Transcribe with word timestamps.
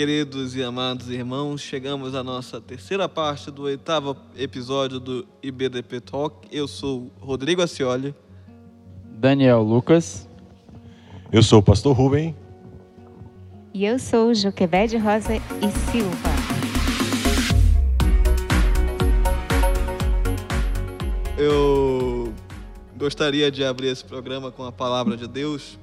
Queridos 0.00 0.56
e 0.56 0.62
amados 0.62 1.10
irmãos, 1.10 1.60
chegamos 1.60 2.14
à 2.14 2.24
nossa 2.24 2.58
terceira 2.58 3.06
parte 3.06 3.50
do 3.50 3.64
oitavo 3.64 4.16
episódio 4.34 4.98
do 4.98 5.28
IBDP 5.42 6.00
Talk. 6.00 6.48
Eu 6.50 6.66
sou 6.66 7.10
Rodrigo 7.20 7.60
Acioli. 7.60 8.14
Daniel 9.18 9.60
Lucas. 9.60 10.26
Eu 11.30 11.42
sou 11.42 11.58
o 11.58 11.62
pastor 11.62 11.94
Rubem. 11.94 12.34
E 13.74 13.84
eu 13.84 13.98
sou 13.98 14.32
Joquebede 14.32 14.96
Rosa 14.96 15.36
e 15.36 15.90
Silva. 15.92 16.30
Eu 21.36 22.32
gostaria 22.96 23.50
de 23.50 23.62
abrir 23.62 23.88
esse 23.88 24.06
programa 24.06 24.50
com 24.50 24.64
a 24.64 24.72
palavra 24.72 25.14
de 25.14 25.28
Deus 25.28 25.78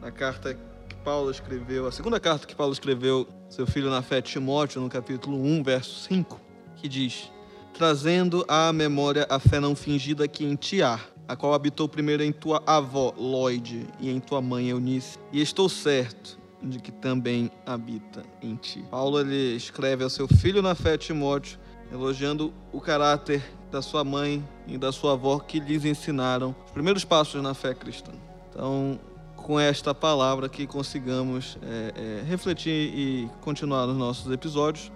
na 0.00 0.10
carta 0.10 0.54
que 0.54 0.73
Paulo 1.04 1.30
escreveu, 1.30 1.86
a 1.86 1.92
segunda 1.92 2.18
carta 2.18 2.46
que 2.46 2.56
Paulo 2.56 2.72
escreveu 2.72 3.28
seu 3.50 3.66
filho 3.66 3.90
na 3.90 4.00
fé 4.00 4.22
Timóteo, 4.22 4.80
no 4.80 4.88
capítulo 4.88 5.36
1, 5.36 5.62
verso 5.62 6.00
5, 6.08 6.40
que 6.76 6.88
diz: 6.88 7.30
Trazendo 7.74 8.42
à 8.48 8.72
memória 8.72 9.26
a 9.28 9.38
fé 9.38 9.60
não 9.60 9.76
fingida 9.76 10.26
que 10.26 10.46
em 10.46 10.56
ti 10.56 10.82
há, 10.82 10.98
a 11.28 11.36
qual 11.36 11.52
habitou 11.52 11.86
primeiro 11.86 12.22
em 12.22 12.32
tua 12.32 12.62
avó 12.66 13.12
Lloyd 13.18 13.86
e 14.00 14.08
em 14.08 14.18
tua 14.18 14.40
mãe 14.40 14.70
Eunice, 14.70 15.18
e 15.30 15.42
estou 15.42 15.68
certo 15.68 16.38
de 16.62 16.78
que 16.78 16.90
também 16.90 17.50
habita 17.66 18.24
em 18.40 18.56
ti. 18.56 18.82
Paulo 18.90 19.20
ele 19.20 19.56
escreve 19.56 20.02
ao 20.02 20.08
seu 20.08 20.26
filho 20.26 20.62
na 20.62 20.74
fé 20.74 20.96
Timóteo, 20.96 21.58
elogiando 21.92 22.50
o 22.72 22.80
caráter 22.80 23.44
da 23.70 23.82
sua 23.82 24.04
mãe 24.04 24.42
e 24.66 24.78
da 24.78 24.90
sua 24.90 25.12
avó 25.12 25.38
que 25.38 25.60
lhes 25.60 25.84
ensinaram 25.84 26.56
os 26.64 26.70
primeiros 26.70 27.04
passos 27.04 27.42
na 27.42 27.52
fé 27.52 27.74
cristã. 27.74 28.12
Então, 28.48 28.98
com 29.44 29.60
esta 29.60 29.94
palavra 29.94 30.48
que 30.48 30.66
consigamos 30.66 31.58
é, 31.62 31.92
é, 31.94 32.22
refletir 32.26 32.70
e 32.72 33.30
continuar 33.42 33.86
nos 33.86 33.96
nossos 33.96 34.32
episódios. 34.32 34.90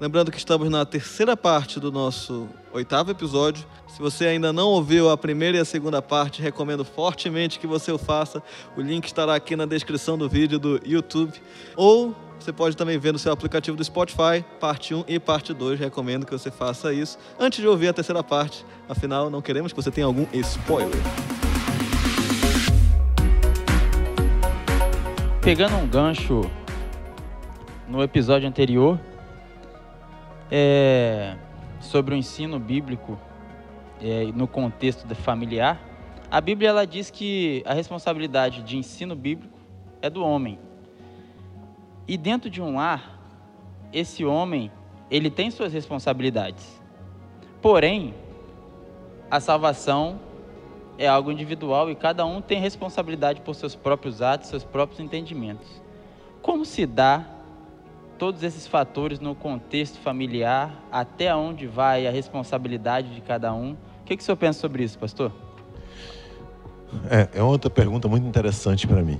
Lembrando 0.00 0.32
que 0.32 0.38
estamos 0.38 0.68
na 0.68 0.84
terceira 0.84 1.36
parte 1.36 1.78
do 1.78 1.92
nosso 1.92 2.48
oitavo 2.72 3.12
episódio. 3.12 3.64
Se 3.86 4.00
você 4.00 4.26
ainda 4.26 4.52
não 4.52 4.70
ouviu 4.70 5.08
a 5.08 5.16
primeira 5.16 5.56
e 5.56 5.60
a 5.60 5.64
segunda 5.64 6.02
parte, 6.02 6.42
recomendo 6.42 6.84
fortemente 6.84 7.60
que 7.60 7.66
você 7.68 7.92
o 7.92 7.98
faça. 7.98 8.42
O 8.76 8.80
link 8.80 9.06
estará 9.06 9.36
aqui 9.36 9.54
na 9.54 9.66
descrição 9.66 10.18
do 10.18 10.28
vídeo 10.28 10.58
do 10.58 10.80
YouTube. 10.84 11.40
Ou 11.76 12.12
você 12.40 12.52
pode 12.52 12.76
também 12.76 12.98
ver 12.98 13.12
no 13.12 13.20
seu 13.20 13.32
aplicativo 13.32 13.76
do 13.76 13.84
Spotify, 13.84 14.44
parte 14.58 14.92
1 14.92 15.04
e 15.06 15.20
parte 15.20 15.54
2. 15.54 15.78
Recomendo 15.78 16.26
que 16.26 16.32
você 16.32 16.50
faça 16.50 16.92
isso 16.92 17.16
antes 17.38 17.60
de 17.60 17.68
ouvir 17.68 17.86
a 17.86 17.92
terceira 17.92 18.24
parte. 18.24 18.66
Afinal, 18.88 19.30
não 19.30 19.40
queremos 19.40 19.72
que 19.72 19.80
você 19.80 19.92
tenha 19.92 20.08
algum 20.08 20.26
spoiler. 20.32 21.00
Pegando 25.42 25.74
um 25.74 25.88
gancho 25.88 26.42
no 27.88 28.00
episódio 28.00 28.48
anterior 28.48 29.00
é, 30.48 31.34
sobre 31.80 32.14
o 32.14 32.16
ensino 32.16 32.60
bíblico 32.60 33.18
é, 34.00 34.26
no 34.26 34.46
contexto 34.46 35.12
familiar, 35.16 35.80
a 36.30 36.40
Bíblia 36.40 36.68
ela 36.68 36.86
diz 36.86 37.10
que 37.10 37.60
a 37.66 37.74
responsabilidade 37.74 38.62
de 38.62 38.76
ensino 38.76 39.16
bíblico 39.16 39.58
é 40.00 40.08
do 40.08 40.24
homem. 40.24 40.60
E 42.06 42.16
dentro 42.16 42.48
de 42.48 42.62
um 42.62 42.76
lar, 42.76 43.18
esse 43.92 44.24
homem, 44.24 44.70
ele 45.10 45.28
tem 45.28 45.50
suas 45.50 45.72
responsabilidades. 45.72 46.80
Porém, 47.60 48.14
a 49.28 49.40
salvação 49.40 50.20
é 50.98 51.06
algo 51.08 51.30
individual 51.30 51.90
e 51.90 51.94
cada 51.94 52.24
um 52.24 52.40
tem 52.40 52.60
responsabilidade 52.60 53.40
por 53.40 53.54
seus 53.54 53.74
próprios 53.74 54.20
atos, 54.22 54.48
seus 54.48 54.64
próprios 54.64 55.00
entendimentos. 55.00 55.82
Como 56.40 56.64
se 56.64 56.86
dá 56.86 57.24
todos 58.18 58.42
esses 58.42 58.66
fatores 58.66 59.18
no 59.18 59.34
contexto 59.34 59.98
familiar, 59.98 60.72
até 60.90 61.34
onde 61.34 61.66
vai 61.66 62.06
a 62.06 62.10
responsabilidade 62.10 63.14
de 63.14 63.20
cada 63.20 63.52
um? 63.52 63.72
O 63.72 64.04
que, 64.04 64.16
que 64.16 64.22
o 64.22 64.24
senhor 64.24 64.36
pensa 64.36 64.60
sobre 64.60 64.84
isso, 64.84 64.98
pastor? 64.98 65.32
É, 67.10 67.38
é 67.38 67.42
outra 67.42 67.70
pergunta 67.70 68.06
muito 68.06 68.26
interessante 68.26 68.86
para 68.86 69.02
mim. 69.02 69.18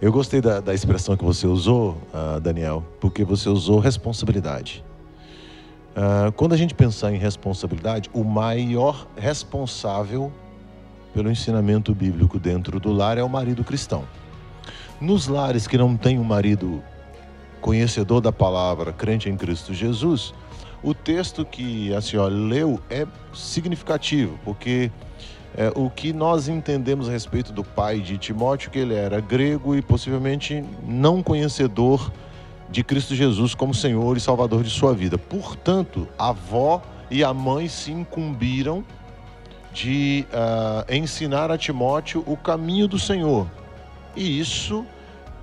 Eu 0.00 0.12
gostei 0.12 0.40
da, 0.40 0.60
da 0.60 0.74
expressão 0.74 1.16
que 1.16 1.24
você 1.24 1.46
usou, 1.46 1.96
uh, 2.12 2.40
Daniel, 2.40 2.84
porque 3.00 3.24
você 3.24 3.48
usou 3.48 3.78
responsabilidade. 3.78 4.84
Uh, 5.94 6.32
quando 6.32 6.52
a 6.52 6.56
gente 6.56 6.74
pensar 6.74 7.12
em 7.12 7.16
responsabilidade, 7.16 8.10
o 8.12 8.24
maior 8.24 9.06
responsável 9.16 10.32
pelo 11.14 11.30
ensinamento 11.30 11.94
bíblico 11.94 12.38
dentro 12.38 12.80
do 12.80 12.92
lar 12.92 13.16
é 13.16 13.22
o 13.22 13.28
marido 13.28 13.62
cristão. 13.62 14.04
Nos 15.00 15.28
lares 15.28 15.66
que 15.66 15.78
não 15.78 15.96
tem 15.96 16.18
um 16.18 16.24
marido 16.24 16.82
conhecedor 17.60 18.20
da 18.20 18.32
palavra, 18.32 18.92
crente 18.92 19.30
em 19.30 19.36
Cristo 19.36 19.72
Jesus, 19.72 20.34
o 20.82 20.92
texto 20.92 21.46
que 21.46 21.94
a 21.94 22.00
senhora 22.02 22.34
leu 22.34 22.78
é 22.90 23.06
significativo, 23.32 24.38
porque 24.44 24.90
é, 25.56 25.72
o 25.74 25.88
que 25.88 26.12
nós 26.12 26.48
entendemos 26.48 27.08
a 27.08 27.12
respeito 27.12 27.52
do 27.52 27.62
pai 27.62 28.00
de 28.00 28.18
Timóteo, 28.18 28.70
que 28.70 28.78
ele 28.78 28.94
era 28.94 29.20
grego 29.20 29.74
e 29.74 29.80
possivelmente 29.80 30.64
não 30.86 31.22
conhecedor 31.22 32.12
de 32.68 32.82
Cristo 32.82 33.14
Jesus 33.14 33.54
como 33.54 33.72
Senhor 33.72 34.16
e 34.16 34.20
Salvador 34.20 34.64
de 34.64 34.70
sua 34.70 34.92
vida. 34.92 35.16
Portanto, 35.16 36.08
a 36.18 36.30
avó 36.30 36.82
e 37.10 37.22
a 37.22 37.32
mãe 37.32 37.68
se 37.68 37.92
incumbiram 37.92 38.84
de 39.74 40.24
uh, 40.30 40.94
ensinar 40.94 41.50
a 41.50 41.58
Timóteo 41.58 42.22
o 42.26 42.36
caminho 42.36 42.86
do 42.86 42.98
Senhor. 42.98 43.50
E 44.14 44.38
isso 44.38 44.86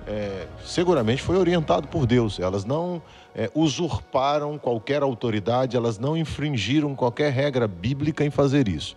é, 0.06 0.46
seguramente 0.64 1.22
foi 1.22 1.36
orientado 1.36 1.86
por 1.86 2.06
Deus. 2.06 2.40
Elas 2.40 2.64
não 2.64 3.02
é, 3.34 3.50
usurparam 3.54 4.58
qualquer 4.58 5.02
autoridade, 5.02 5.76
elas 5.76 5.98
não 5.98 6.16
infringiram 6.16 6.94
qualquer 6.94 7.30
regra 7.30 7.68
bíblica 7.68 8.24
em 8.24 8.30
fazer 8.30 8.68
isso. 8.68 8.96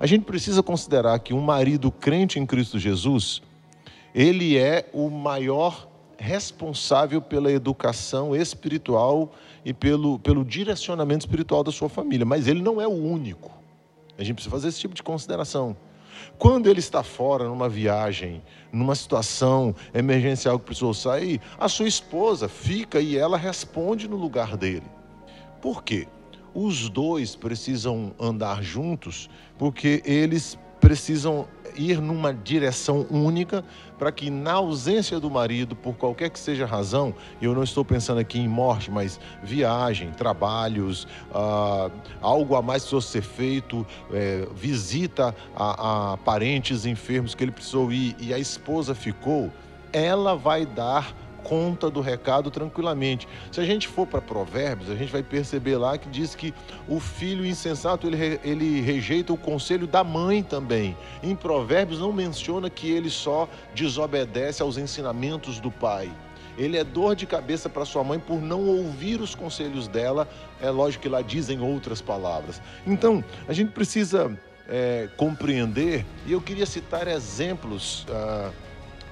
A 0.00 0.06
gente 0.06 0.24
precisa 0.24 0.62
considerar 0.62 1.18
que 1.18 1.34
um 1.34 1.42
marido 1.42 1.92
crente 1.92 2.38
em 2.38 2.46
Cristo 2.46 2.78
Jesus, 2.78 3.42
ele 4.14 4.56
é 4.56 4.88
o 4.94 5.10
maior 5.10 5.86
responsável 6.16 7.20
pela 7.20 7.52
educação 7.52 8.34
espiritual 8.34 9.32
e 9.62 9.74
pelo, 9.74 10.18
pelo 10.18 10.42
direcionamento 10.42 11.26
espiritual 11.26 11.62
da 11.62 11.70
sua 11.70 11.88
família, 11.88 12.24
mas 12.24 12.48
ele 12.48 12.62
não 12.62 12.80
é 12.80 12.86
o 12.86 12.90
único. 12.90 13.60
A 14.20 14.22
gente 14.22 14.34
precisa 14.34 14.54
fazer 14.54 14.68
esse 14.68 14.78
tipo 14.78 14.92
de 14.92 15.02
consideração. 15.02 15.74
Quando 16.38 16.68
ele 16.68 16.78
está 16.78 17.02
fora, 17.02 17.48
numa 17.48 17.70
viagem, 17.70 18.42
numa 18.70 18.94
situação 18.94 19.74
emergencial 19.94 20.58
que 20.58 20.66
precisou 20.66 20.92
sair, 20.92 21.40
a 21.58 21.70
sua 21.70 21.88
esposa 21.88 22.46
fica 22.46 23.00
e 23.00 23.16
ela 23.16 23.38
responde 23.38 24.06
no 24.06 24.16
lugar 24.16 24.58
dele. 24.58 24.84
Por 25.62 25.82
quê? 25.82 26.06
Os 26.52 26.90
dois 26.90 27.34
precisam 27.34 28.12
andar 28.20 28.62
juntos 28.62 29.30
porque 29.56 30.02
eles 30.04 30.58
precisam 30.80 31.46
ir 31.76 32.00
numa 32.00 32.32
direção 32.32 33.06
única 33.10 33.64
para 33.98 34.10
que, 34.10 34.30
na 34.30 34.54
ausência 34.54 35.20
do 35.20 35.30
marido, 35.30 35.76
por 35.76 35.94
qualquer 35.94 36.30
que 36.30 36.38
seja 36.38 36.64
a 36.64 36.66
razão, 36.66 37.14
eu 37.40 37.54
não 37.54 37.62
estou 37.62 37.84
pensando 37.84 38.18
aqui 38.18 38.38
em 38.38 38.48
morte, 38.48 38.90
mas 38.90 39.20
viagem, 39.42 40.10
trabalhos, 40.10 41.06
ah, 41.32 41.90
algo 42.20 42.56
a 42.56 42.62
mais 42.62 42.82
precisou 42.82 43.02
ser 43.02 43.22
feito, 43.22 43.86
é, 44.12 44.48
visita 44.54 45.34
a, 45.54 46.12
a 46.12 46.16
parentes 46.16 46.86
enfermos 46.86 47.34
que 47.34 47.44
ele 47.44 47.52
precisou 47.52 47.92
ir 47.92 48.16
e 48.18 48.32
a 48.32 48.38
esposa 48.38 48.94
ficou, 48.94 49.52
ela 49.92 50.34
vai 50.34 50.64
dar 50.64 51.14
conta 51.42 51.90
do 51.90 52.00
recado 52.00 52.50
tranquilamente. 52.50 53.26
Se 53.50 53.60
a 53.60 53.64
gente 53.64 53.88
for 53.88 54.06
para 54.06 54.20
Provérbios, 54.20 54.90
a 54.90 54.94
gente 54.94 55.10
vai 55.10 55.22
perceber 55.22 55.76
lá 55.76 55.98
que 55.98 56.08
diz 56.08 56.34
que 56.34 56.54
o 56.88 57.00
filho 57.00 57.44
insensato 57.44 58.06
ele, 58.06 58.40
ele 58.44 58.80
rejeita 58.80 59.32
o 59.32 59.36
conselho 59.36 59.86
da 59.86 60.04
mãe 60.04 60.42
também. 60.42 60.96
Em 61.22 61.34
Provérbios 61.34 62.00
não 62.00 62.12
menciona 62.12 62.70
que 62.70 62.90
ele 62.90 63.10
só 63.10 63.48
desobedece 63.74 64.62
aos 64.62 64.76
ensinamentos 64.76 65.60
do 65.60 65.70
pai. 65.70 66.10
Ele 66.58 66.76
é 66.76 66.84
dor 66.84 67.16
de 67.16 67.26
cabeça 67.26 67.68
para 67.68 67.84
sua 67.84 68.04
mãe 68.04 68.18
por 68.18 68.40
não 68.40 68.66
ouvir 68.66 69.20
os 69.20 69.34
conselhos 69.34 69.88
dela. 69.88 70.28
É 70.60 70.68
lógico 70.68 71.02
que 71.02 71.08
lá 71.08 71.22
dizem 71.22 71.60
outras 71.60 72.02
palavras. 72.02 72.60
Então, 72.86 73.24
a 73.48 73.52
gente 73.52 73.70
precisa 73.72 74.36
é, 74.68 75.08
compreender, 75.16 76.04
e 76.26 76.32
eu 76.32 76.40
queria 76.40 76.66
citar 76.66 77.08
exemplos. 77.08 78.06
Ah, 78.10 78.50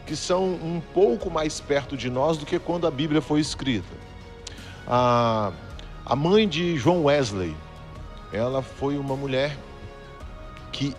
que 0.08 0.16
são 0.16 0.44
um 0.44 0.80
pouco 0.94 1.30
mais 1.30 1.60
perto 1.60 1.94
de 1.94 2.08
nós 2.08 2.38
do 2.38 2.46
que 2.46 2.58
quando 2.58 2.86
a 2.86 2.90
Bíblia 2.90 3.20
foi 3.20 3.40
escrita. 3.40 3.94
A, 4.86 5.52
a 6.06 6.16
mãe 6.16 6.48
de 6.48 6.78
João 6.78 7.04
Wesley, 7.04 7.54
ela 8.32 8.62
foi 8.62 8.96
uma 8.96 9.14
mulher 9.14 9.54
que 10.72 10.96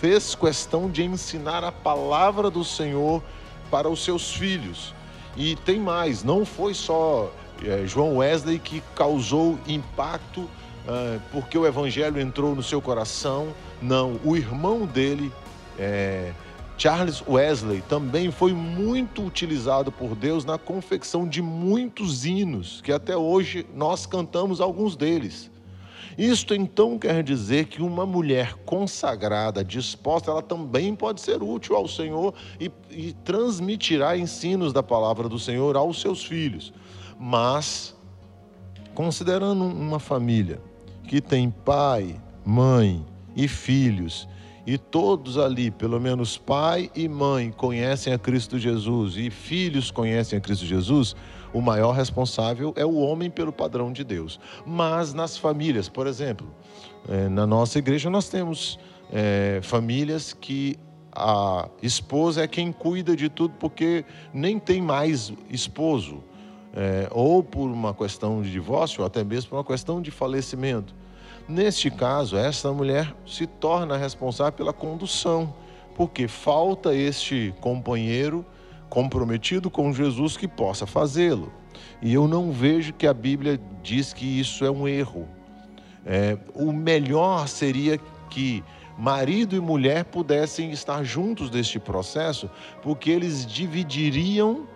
fez 0.00 0.36
questão 0.36 0.88
de 0.88 1.02
ensinar 1.02 1.64
a 1.64 1.72
palavra 1.72 2.48
do 2.48 2.64
Senhor 2.64 3.20
para 3.68 3.88
os 3.88 4.04
seus 4.04 4.32
filhos. 4.32 4.94
E 5.36 5.56
tem 5.56 5.80
mais, 5.80 6.22
não 6.22 6.46
foi 6.46 6.72
só 6.72 7.32
é, 7.64 7.84
João 7.84 8.18
Wesley 8.18 8.60
que 8.60 8.80
causou 8.94 9.58
impacto 9.66 10.48
é, 10.86 11.18
porque 11.32 11.58
o 11.58 11.66
evangelho 11.66 12.20
entrou 12.20 12.54
no 12.54 12.62
seu 12.62 12.80
coração, 12.80 13.48
não, 13.82 14.20
o 14.24 14.36
irmão 14.36 14.86
dele, 14.86 15.32
é, 15.76 16.32
Charles 16.78 17.22
Wesley 17.26 17.82
também 17.88 18.30
foi 18.30 18.52
muito 18.52 19.24
utilizado 19.24 19.90
por 19.90 20.14
Deus 20.14 20.44
na 20.44 20.58
confecção 20.58 21.26
de 21.26 21.40
muitos 21.40 22.26
hinos, 22.26 22.82
que 22.82 22.92
até 22.92 23.16
hoje 23.16 23.66
nós 23.74 24.04
cantamos 24.04 24.60
alguns 24.60 24.94
deles. 24.94 25.50
Isto 26.18 26.54
então 26.54 26.98
quer 26.98 27.22
dizer 27.22 27.66
que 27.66 27.82
uma 27.82 28.06
mulher 28.06 28.54
consagrada, 28.64 29.64
disposta, 29.64 30.30
ela 30.30 30.42
também 30.42 30.94
pode 30.94 31.20
ser 31.20 31.42
útil 31.42 31.76
ao 31.76 31.86
Senhor 31.86 32.34
e, 32.58 32.70
e 32.90 33.12
transmitirá 33.12 34.16
ensinos 34.16 34.72
da 34.72 34.82
palavra 34.82 35.28
do 35.28 35.38
Senhor 35.38 35.76
aos 35.76 36.00
seus 36.00 36.24
filhos. 36.24 36.72
Mas, 37.18 37.94
considerando 38.94 39.64
uma 39.64 39.98
família 39.98 40.58
que 41.06 41.20
tem 41.20 41.50
pai, 41.50 42.18
mãe 42.44 43.04
e 43.34 43.46
filhos, 43.46 44.26
e 44.66 44.76
todos 44.76 45.38
ali, 45.38 45.70
pelo 45.70 46.00
menos 46.00 46.36
pai 46.36 46.90
e 46.94 47.08
mãe, 47.08 47.52
conhecem 47.52 48.12
a 48.12 48.18
Cristo 48.18 48.58
Jesus 48.58 49.16
e 49.16 49.30
filhos 49.30 49.92
conhecem 49.92 50.38
a 50.38 50.40
Cristo 50.40 50.66
Jesus, 50.66 51.14
o 51.52 51.60
maior 51.60 51.92
responsável 51.92 52.74
é 52.76 52.84
o 52.84 52.96
homem 52.96 53.30
pelo 53.30 53.52
padrão 53.52 53.92
de 53.92 54.02
Deus. 54.02 54.40
Mas 54.66 55.14
nas 55.14 55.38
famílias, 55.38 55.88
por 55.88 56.06
exemplo, 56.08 56.52
é, 57.08 57.28
na 57.28 57.46
nossa 57.46 57.78
igreja 57.78 58.10
nós 58.10 58.28
temos 58.28 58.78
é, 59.12 59.60
famílias 59.62 60.32
que 60.32 60.76
a 61.12 61.68
esposa 61.80 62.42
é 62.42 62.48
quem 62.48 62.72
cuida 62.72 63.16
de 63.16 63.28
tudo 63.28 63.54
porque 63.58 64.04
nem 64.34 64.58
tem 64.58 64.82
mais 64.82 65.32
esposo, 65.48 66.22
é, 66.74 67.08
ou 67.10 67.42
por 67.42 67.70
uma 67.70 67.94
questão 67.94 68.42
de 68.42 68.50
divórcio, 68.50 69.00
ou 69.00 69.06
até 69.06 69.24
mesmo 69.24 69.50
por 69.50 69.56
uma 69.56 69.64
questão 69.64 70.02
de 70.02 70.10
falecimento. 70.10 70.94
Neste 71.48 71.90
caso, 71.90 72.36
essa 72.36 72.72
mulher 72.72 73.14
se 73.24 73.46
torna 73.46 73.96
responsável 73.96 74.52
pela 74.52 74.72
condução, 74.72 75.54
porque 75.94 76.26
falta 76.26 76.94
este 76.94 77.54
companheiro 77.60 78.44
comprometido 78.88 79.70
com 79.70 79.92
Jesus 79.92 80.36
que 80.36 80.48
possa 80.48 80.86
fazê-lo. 80.86 81.52
E 82.02 82.12
eu 82.12 82.26
não 82.26 82.50
vejo 82.50 82.92
que 82.92 83.06
a 83.06 83.14
Bíblia 83.14 83.60
diz 83.82 84.12
que 84.12 84.40
isso 84.40 84.64
é 84.64 84.70
um 84.70 84.88
erro. 84.88 85.28
É, 86.04 86.36
o 86.54 86.72
melhor 86.72 87.46
seria 87.48 87.98
que 88.28 88.62
marido 88.98 89.54
e 89.54 89.60
mulher 89.60 90.04
pudessem 90.04 90.70
estar 90.70 91.04
juntos 91.04 91.50
neste 91.50 91.78
processo, 91.78 92.50
porque 92.82 93.10
eles 93.10 93.46
dividiriam 93.46 94.66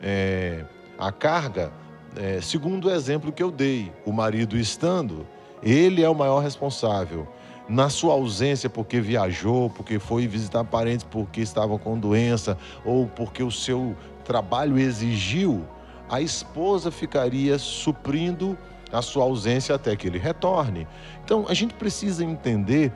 é, 0.00 0.64
a 0.98 1.10
carga, 1.10 1.72
é, 2.16 2.40
segundo 2.40 2.88
o 2.88 2.90
exemplo 2.90 3.32
que 3.32 3.42
eu 3.42 3.50
dei. 3.50 3.92
O 4.04 4.12
marido 4.12 4.56
estando, 4.56 5.26
ele 5.62 6.02
é 6.02 6.08
o 6.08 6.14
maior 6.14 6.40
responsável 6.40 7.26
na 7.68 7.88
sua 7.88 8.14
ausência 8.14 8.68
porque 8.68 9.00
viajou, 9.00 9.70
porque 9.70 9.98
foi 9.98 10.26
visitar 10.26 10.64
parentes 10.64 11.06
porque 11.08 11.40
estavam 11.40 11.78
com 11.78 11.98
doença 11.98 12.58
ou 12.84 13.06
porque 13.06 13.42
o 13.42 13.50
seu 13.50 13.96
trabalho 14.24 14.78
exigiu, 14.78 15.64
a 16.08 16.20
esposa 16.20 16.90
ficaria 16.90 17.58
suprindo 17.58 18.56
a 18.92 19.00
sua 19.00 19.24
ausência 19.24 19.74
até 19.74 19.96
que 19.96 20.06
ele 20.06 20.18
retorne. 20.18 20.86
Então, 21.24 21.46
a 21.48 21.54
gente 21.54 21.74
precisa 21.74 22.24
entender 22.24 22.92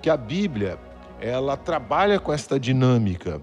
que 0.00 0.08
a 0.08 0.16
Bíblia, 0.16 0.78
ela 1.20 1.56
trabalha 1.56 2.20
com 2.20 2.32
esta 2.32 2.58
dinâmica. 2.58 3.42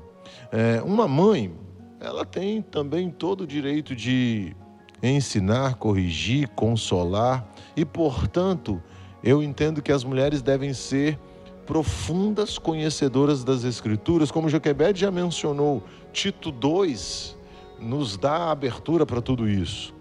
É, 0.51 0.81
uma 0.81 1.07
mãe, 1.07 1.53
ela 1.99 2.25
tem 2.25 2.61
também 2.61 3.09
todo 3.09 3.41
o 3.41 3.47
direito 3.47 3.95
de 3.95 4.55
ensinar, 5.01 5.75
corrigir, 5.75 6.47
consolar 6.49 7.47
e, 7.75 7.85
portanto, 7.85 8.81
eu 9.23 9.43
entendo 9.43 9.81
que 9.81 9.91
as 9.91 10.03
mulheres 10.03 10.41
devem 10.41 10.73
ser 10.73 11.19
profundas 11.65 12.57
conhecedoras 12.57 13.43
das 13.43 13.63
Escrituras, 13.63 14.31
como 14.31 14.49
Joquebed 14.49 14.99
já 14.99 15.11
mencionou, 15.11 15.83
Tito 16.13 16.51
2 16.51 17.37
nos 17.79 18.17
dá 18.17 18.49
abertura 18.49 19.05
para 19.05 19.21
tudo 19.21 19.47
isso. 19.47 19.93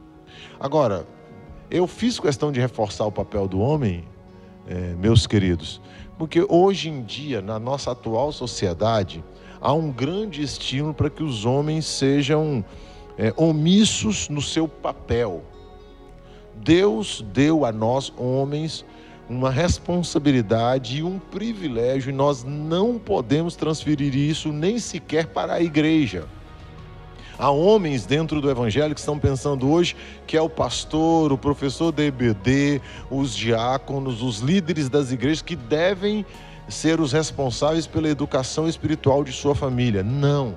Agora, 0.58 1.06
eu 1.70 1.86
fiz 1.86 2.18
questão 2.18 2.52
de 2.52 2.60
reforçar 2.60 3.04
o 3.04 3.12
papel 3.12 3.48
do 3.48 3.58
homem, 3.58 4.04
é, 4.66 4.94
meus 4.94 5.26
queridos, 5.26 5.80
porque 6.16 6.46
hoje 6.48 6.88
em 6.88 7.02
dia, 7.02 7.42
na 7.42 7.58
nossa 7.58 7.90
atual 7.90 8.32
sociedade, 8.32 9.22
há 9.60 9.72
um 9.72 9.90
grande 9.90 10.42
estímulo 10.42 10.94
para 10.94 11.10
que 11.10 11.22
os 11.22 11.44
homens 11.44 11.84
sejam 11.84 12.64
é, 13.18 13.32
omissos 13.36 14.28
no 14.28 14.42
seu 14.42 14.68
papel. 14.68 15.42
Deus 16.54 17.24
deu 17.32 17.64
a 17.64 17.72
nós, 17.72 18.12
homens, 18.16 18.84
uma 19.28 19.50
responsabilidade 19.50 20.98
e 20.98 21.02
um 21.02 21.18
privilégio, 21.18 22.10
e 22.10 22.12
nós 22.12 22.44
não 22.44 22.98
podemos 22.98 23.56
transferir 23.56 24.14
isso 24.14 24.52
nem 24.52 24.78
sequer 24.78 25.26
para 25.26 25.54
a 25.54 25.60
igreja. 25.60 26.26
Há 27.38 27.50
homens 27.50 28.06
dentro 28.06 28.40
do 28.40 28.50
evangelho 28.50 28.94
que 28.94 29.00
estão 29.00 29.18
pensando 29.18 29.70
hoje 29.70 29.94
que 30.26 30.38
é 30.38 30.40
o 30.40 30.48
pastor, 30.48 31.32
o 31.32 31.36
professor 31.36 31.92
da 31.92 32.02
EBD, 32.02 32.80
os 33.10 33.36
diáconos, 33.36 34.22
os 34.22 34.38
líderes 34.38 34.88
das 34.88 35.12
igrejas 35.12 35.42
que 35.42 35.54
devem 35.54 36.24
ser 36.66 36.98
os 36.98 37.12
responsáveis 37.12 37.86
pela 37.86 38.08
educação 38.08 38.66
espiritual 38.66 39.22
de 39.22 39.32
sua 39.32 39.54
família. 39.54 40.02
Não. 40.02 40.56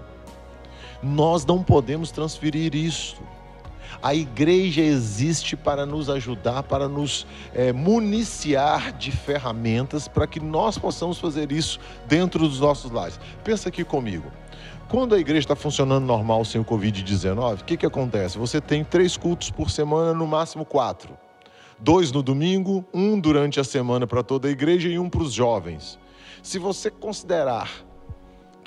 Nós 1.01 1.45
não 1.45 1.63
podemos 1.63 2.11
transferir 2.11 2.75
isso. 2.75 3.17
A 4.01 4.13
igreja 4.13 4.81
existe 4.81 5.57
para 5.57 5.85
nos 5.85 6.09
ajudar, 6.09 6.63
para 6.63 6.87
nos 6.87 7.25
é, 7.53 7.73
municiar 7.73 8.93
de 8.93 9.11
ferramentas 9.11 10.07
para 10.07 10.27
que 10.27 10.39
nós 10.39 10.77
possamos 10.77 11.17
fazer 11.19 11.51
isso 11.51 11.79
dentro 12.07 12.47
dos 12.47 12.59
nossos 12.59 12.91
lares. 12.91 13.19
Pensa 13.43 13.69
aqui 13.69 13.83
comigo. 13.83 14.31
Quando 14.87 15.13
a 15.13 15.19
igreja 15.19 15.41
está 15.41 15.55
funcionando 15.55 16.05
normal 16.05 16.43
sem 16.45 16.59
o 16.59 16.65
Covid-19, 16.65 17.61
o 17.61 17.65
que, 17.65 17.77
que 17.77 17.85
acontece? 17.85 18.37
Você 18.37 18.59
tem 18.61 18.83
três 18.83 19.17
cultos 19.17 19.51
por 19.51 19.69
semana, 19.69 20.13
no 20.13 20.25
máximo 20.25 20.65
quatro. 20.65 21.17
Dois 21.77 22.11
no 22.11 22.23
domingo, 22.23 22.85
um 22.93 23.19
durante 23.19 23.59
a 23.59 23.63
semana 23.63 24.07
para 24.07 24.23
toda 24.23 24.47
a 24.47 24.51
igreja 24.51 24.89
e 24.89 24.97
um 24.97 25.09
para 25.09 25.21
os 25.21 25.33
jovens. 25.33 25.99
Se 26.41 26.57
você 26.57 26.89
considerar 26.89 27.69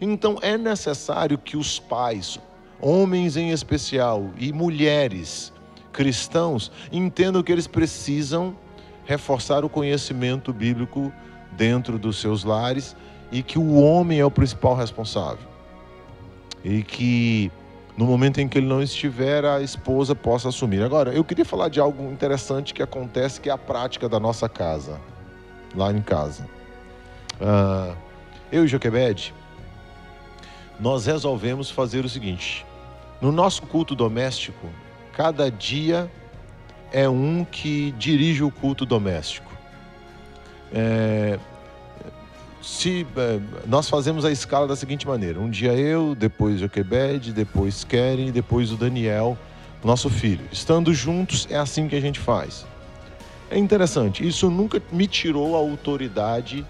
Então 0.00 0.36
é 0.42 0.58
necessário 0.58 1.38
que 1.38 1.56
os 1.56 1.78
pais, 1.78 2.40
homens 2.82 3.36
em 3.36 3.50
especial, 3.50 4.30
e 4.36 4.52
mulheres, 4.52 5.52
cristãos 5.92 6.72
entendam 6.90 7.42
que 7.42 7.52
eles 7.52 7.68
precisam 7.68 8.56
reforçar 9.04 9.64
o 9.64 9.68
conhecimento 9.68 10.52
bíblico 10.52 11.12
dentro 11.52 11.98
dos 11.98 12.20
seus 12.20 12.44
lares 12.44 12.96
e 13.30 13.42
que 13.42 13.58
o 13.58 13.74
homem 13.74 14.18
é 14.18 14.24
o 14.24 14.30
principal 14.30 14.74
responsável. 14.74 15.46
E 16.64 16.82
que 16.82 17.50
no 17.96 18.06
momento 18.06 18.40
em 18.40 18.48
que 18.48 18.58
ele 18.58 18.66
não 18.66 18.82
estiver, 18.82 19.44
a 19.44 19.60
esposa 19.60 20.14
possa 20.14 20.48
assumir. 20.48 20.82
Agora, 20.82 21.12
eu 21.12 21.22
queria 21.22 21.44
falar 21.44 21.68
de 21.68 21.78
algo 21.78 22.10
interessante 22.10 22.72
que 22.72 22.82
acontece, 22.82 23.40
que 23.40 23.50
é 23.50 23.52
a 23.52 23.58
prática 23.58 24.08
da 24.08 24.18
nossa 24.18 24.48
casa, 24.48 25.00
lá 25.74 25.92
em 25.92 26.00
casa. 26.00 26.48
Uh, 27.40 27.94
eu 28.50 28.64
e 28.64 28.68
Joquebed, 28.68 29.34
nós 30.80 31.06
resolvemos 31.06 31.70
fazer 31.70 32.04
o 32.04 32.08
seguinte: 32.08 32.64
no 33.22 33.30
nosso 33.30 33.62
culto 33.62 33.94
doméstico, 33.94 34.68
cada 35.12 35.48
dia 35.48 36.10
é 36.90 37.08
um 37.08 37.44
que 37.44 37.92
dirige 37.92 38.42
o 38.42 38.50
culto 38.50 38.84
doméstico. 38.84 39.50
É, 40.72 41.38
se 42.60 43.06
é, 43.16 43.38
nós 43.64 43.88
fazemos 43.88 44.24
a 44.24 44.32
escala 44.32 44.66
da 44.66 44.74
seguinte 44.74 45.06
maneira: 45.06 45.38
um 45.38 45.48
dia 45.48 45.72
eu, 45.72 46.16
depois 46.16 46.58
Joquebed, 46.58 47.32
depois 47.32 47.84
Keren, 47.84 48.32
depois 48.32 48.72
o 48.72 48.76
Daniel, 48.76 49.38
nosso 49.84 50.10
filho. 50.10 50.44
Estando 50.50 50.92
juntos, 50.92 51.46
é 51.48 51.56
assim 51.56 51.86
que 51.86 51.94
a 51.94 52.00
gente 52.00 52.18
faz. 52.18 52.66
É 53.48 53.56
interessante, 53.56 54.26
isso 54.26 54.50
nunca 54.50 54.82
me 54.90 55.06
tirou 55.06 55.54
a 55.54 55.58
autoridade 55.58 56.66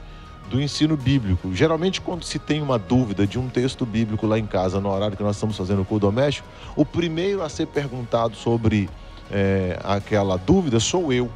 do 0.48 0.60
ensino 0.60 0.96
bíblico. 0.96 1.54
Geralmente, 1.54 2.00
quando 2.00 2.24
se 2.24 2.38
tem 2.38 2.60
uma 2.60 2.78
dúvida 2.78 3.26
de 3.26 3.38
um 3.38 3.48
texto 3.48 3.86
bíblico 3.86 4.26
lá 4.26 4.38
em 4.38 4.46
casa, 4.46 4.80
no 4.80 4.90
horário 4.90 5.16
que 5.16 5.22
nós 5.22 5.36
estamos 5.36 5.56
fazendo 5.56 5.82
o 5.82 5.84
culto 5.84 6.06
doméstico, 6.06 6.46
o 6.76 6.84
primeiro 6.84 7.42
a 7.42 7.48
ser 7.48 7.66
perguntado 7.66 8.36
sobre 8.36 8.88
é, 9.30 9.78
aquela 9.82 10.36
dúvida 10.36 10.78
sou 10.78 11.12
eu. 11.12 11.30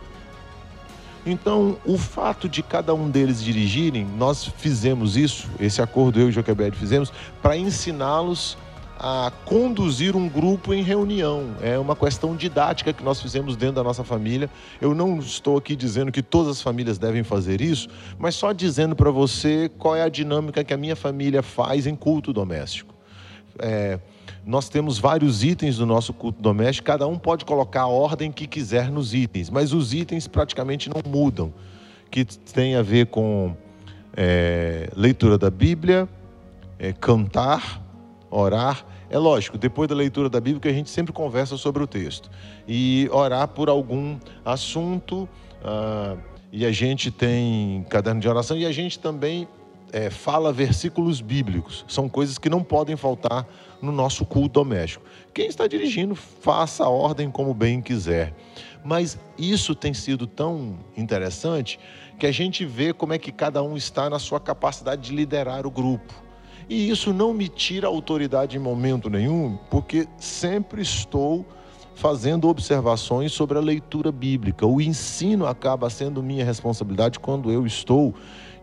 Então, 1.25 1.77
o 1.85 1.99
fato 1.99 2.49
de 2.49 2.63
cada 2.63 2.95
um 2.95 3.11
deles 3.11 3.43
dirigirem, 3.43 4.07
nós 4.17 4.45
fizemos 4.45 5.17
isso, 5.17 5.49
esse 5.59 5.83
acordo 5.83 6.21
eu 6.21 6.29
e 6.29 6.33
Joquebed 6.33 6.77
fizemos, 6.77 7.13
para 7.43 7.57
ensiná-los 7.57 8.57
a 8.99 9.31
conduzir 9.45 10.17
um 10.17 10.29
grupo 10.29 10.73
em 10.73 10.83
reunião. 10.83 11.55
É 11.61 11.79
uma 11.79 11.95
questão 11.95 12.35
didática 12.35 12.93
que 12.93 13.03
nós 13.03 13.21
fizemos 13.21 13.57
dentro 13.57 13.77
da 13.77 13.83
nossa 13.83 14.03
família. 14.03 14.49
Eu 14.81 14.95
não 14.95 15.19
estou 15.19 15.57
aqui 15.57 15.77
dizendo 15.77 16.11
que 16.11 16.23
todas 16.23 16.53
as 16.53 16.63
famílias 16.63 16.99
devem 16.99 17.23
fazer 17.23 17.61
isso, 17.61 17.89
mas 18.19 18.35
só 18.35 18.53
dizendo 18.53 18.97
para 18.97 19.11
você 19.11 19.71
qual 19.79 19.95
é 19.95 20.03
a 20.03 20.09
dinâmica 20.09 20.65
que 20.65 20.73
a 20.73 20.77
minha 20.77 20.97
família 20.97 21.43
faz 21.43 21.87
em 21.87 21.95
culto 21.95 22.33
doméstico. 22.33 22.95
É, 23.59 23.99
nós 24.45 24.69
temos 24.69 24.99
vários 24.99 25.43
itens 25.43 25.77
do 25.77 25.85
nosso 25.85 26.13
culto 26.13 26.41
doméstico, 26.41 26.87
cada 26.87 27.07
um 27.07 27.19
pode 27.19 27.45
colocar 27.45 27.83
a 27.83 27.87
ordem 27.87 28.31
que 28.31 28.47
quiser 28.47 28.91
nos 28.91 29.13
itens, 29.13 29.51
mas 29.51 29.73
os 29.73 29.93
itens 29.93 30.29
praticamente 30.29 30.89
não 30.89 31.03
mudam, 31.11 31.53
que 32.11 32.25
tem 32.25 32.77
a 32.77 32.83
ver 32.83 33.07
com 33.07 33.57
é, 34.17 34.89
leitura 34.95 35.37
da 35.37 35.51
Bíblia, 35.51 36.09
é, 36.79 36.93
cantar, 36.93 37.86
orar. 38.37 38.85
É 39.09 39.19
lógico, 39.19 39.57
depois 39.57 39.89
da 39.89 39.95
leitura 39.95 40.29
da 40.29 40.41
Bíblia, 40.41 40.61
que 40.61 40.69
a 40.69 40.73
gente 40.73 40.91
sempre 40.91 41.13
conversa 41.13 41.57
sobre 41.57 41.83
o 41.83 41.87
texto. 41.87 42.31
E 42.67 43.09
orar 43.13 43.49
por 43.49 43.69
algum 43.69 44.19
assunto. 44.45 45.29
Ah, 45.65 46.17
e 46.53 46.65
a 46.65 46.73
gente 46.73 47.11
tem 47.11 47.85
caderno 47.89 48.21
de 48.21 48.29
oração 48.29 48.57
e 48.57 48.65
a 48.65 48.73
gente 48.73 48.99
também 48.99 49.49
é, 49.93 50.11
fala 50.11 50.53
versículos 50.53 51.21
bíblicos. 51.21 51.85
São 51.89 52.09
coisas 52.09 52.39
que 52.39 52.49
não 52.49 52.63
podem 52.63 52.97
faltar 52.97 53.47
no 53.81 53.93
nosso 53.93 54.25
culto 54.25 54.61
doméstico. 54.61 55.05
Quem 55.35 55.47
está 55.47 55.67
dirigindo, 55.67 56.15
faça 56.15 56.85
a 56.85 56.89
ordem 56.89 57.31
como 57.31 57.53
bem 57.53 57.81
quiser. 57.81 58.35
Mas 58.85 59.19
isso 59.37 59.75
tem 59.75 59.93
sido 59.93 60.27
tão 60.27 60.79
interessante 60.97 61.79
que 62.19 62.27
a 62.27 62.33
gente 62.33 62.65
vê 62.65 62.93
como 62.93 63.13
é 63.13 63.19
que 63.19 63.33
cada 63.33 63.63
um 63.63 63.77
está 63.77 64.09
na 64.09 64.19
sua 64.19 64.41
capacidade 64.41 65.03
de 65.03 65.15
liderar 65.15 65.67
o 65.67 65.71
grupo. 65.71 66.26
E 66.69 66.91
isso 66.91 67.13
não 67.13 67.33
me 67.33 67.49
tira 67.49 67.87
autoridade 67.87 68.57
em 68.57 68.61
momento 68.61 69.09
nenhum, 69.09 69.57
porque 69.71 70.09
sempre 70.19 70.83
estou 70.83 71.47
fazendo 71.95 72.49
observações 72.49 73.33
sobre 73.33 73.57
a 73.57 73.61
leitura 73.61 74.11
bíblica. 74.11 74.67
O 74.67 74.81
ensino 74.81 75.47
acaba 75.47 75.89
sendo 75.89 76.23
minha 76.23 76.45
responsabilidade 76.45 77.19
quando 77.19 77.51
eu 77.51 77.67
estou 77.67 78.15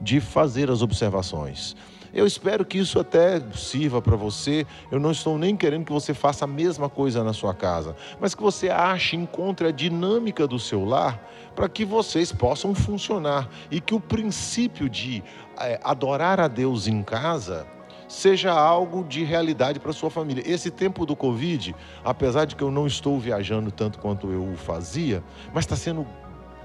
de 0.01 0.19
fazer 0.19 0.69
as 0.69 0.81
observações. 0.81 1.75
Eu 2.13 2.27
espero 2.27 2.63
que 2.63 2.77
isso 2.77 2.99
até 2.99 3.41
sirva 3.55 3.99
para 3.99 4.15
você. 4.15 4.67
Eu 4.91 4.99
não 4.99 5.11
estou 5.11 5.35
nem 5.35 5.57
querendo 5.57 5.85
que 5.85 5.91
você 5.91 6.13
faça 6.13 6.45
a 6.45 6.47
mesma 6.47 6.87
coisa 6.87 7.23
na 7.23 7.33
sua 7.33 7.55
casa, 7.55 7.95
mas 8.19 8.35
que 8.35 8.43
você 8.43 8.69
ache, 8.69 9.15
encontre 9.15 9.67
a 9.67 9.71
dinâmica 9.71 10.45
do 10.45 10.59
seu 10.59 10.85
lar 10.85 11.27
para 11.55 11.67
que 11.67 11.83
vocês 11.83 12.31
possam 12.31 12.75
funcionar 12.75 13.49
e 13.71 13.81
que 13.81 13.95
o 13.95 13.99
princípio 13.99 14.87
de 14.87 15.23
é, 15.59 15.79
adorar 15.83 16.39
a 16.39 16.47
Deus 16.47 16.85
em 16.87 17.01
casa 17.01 17.65
seja 18.13 18.51
algo 18.51 19.03
de 19.03 19.23
realidade 19.23 19.79
para 19.79 19.91
sua 19.91 20.09
família. 20.09 20.43
Esse 20.45 20.69
tempo 20.69 21.05
do 21.05 21.15
Covid, 21.15 21.75
apesar 22.03 22.45
de 22.45 22.55
que 22.55 22.63
eu 22.63 22.69
não 22.69 22.85
estou 22.85 23.19
viajando 23.19 23.71
tanto 23.71 23.97
quanto 23.97 24.31
eu 24.31 24.53
fazia, 24.55 25.23
mas 25.51 25.65
está 25.65 25.75
sendo 25.75 26.05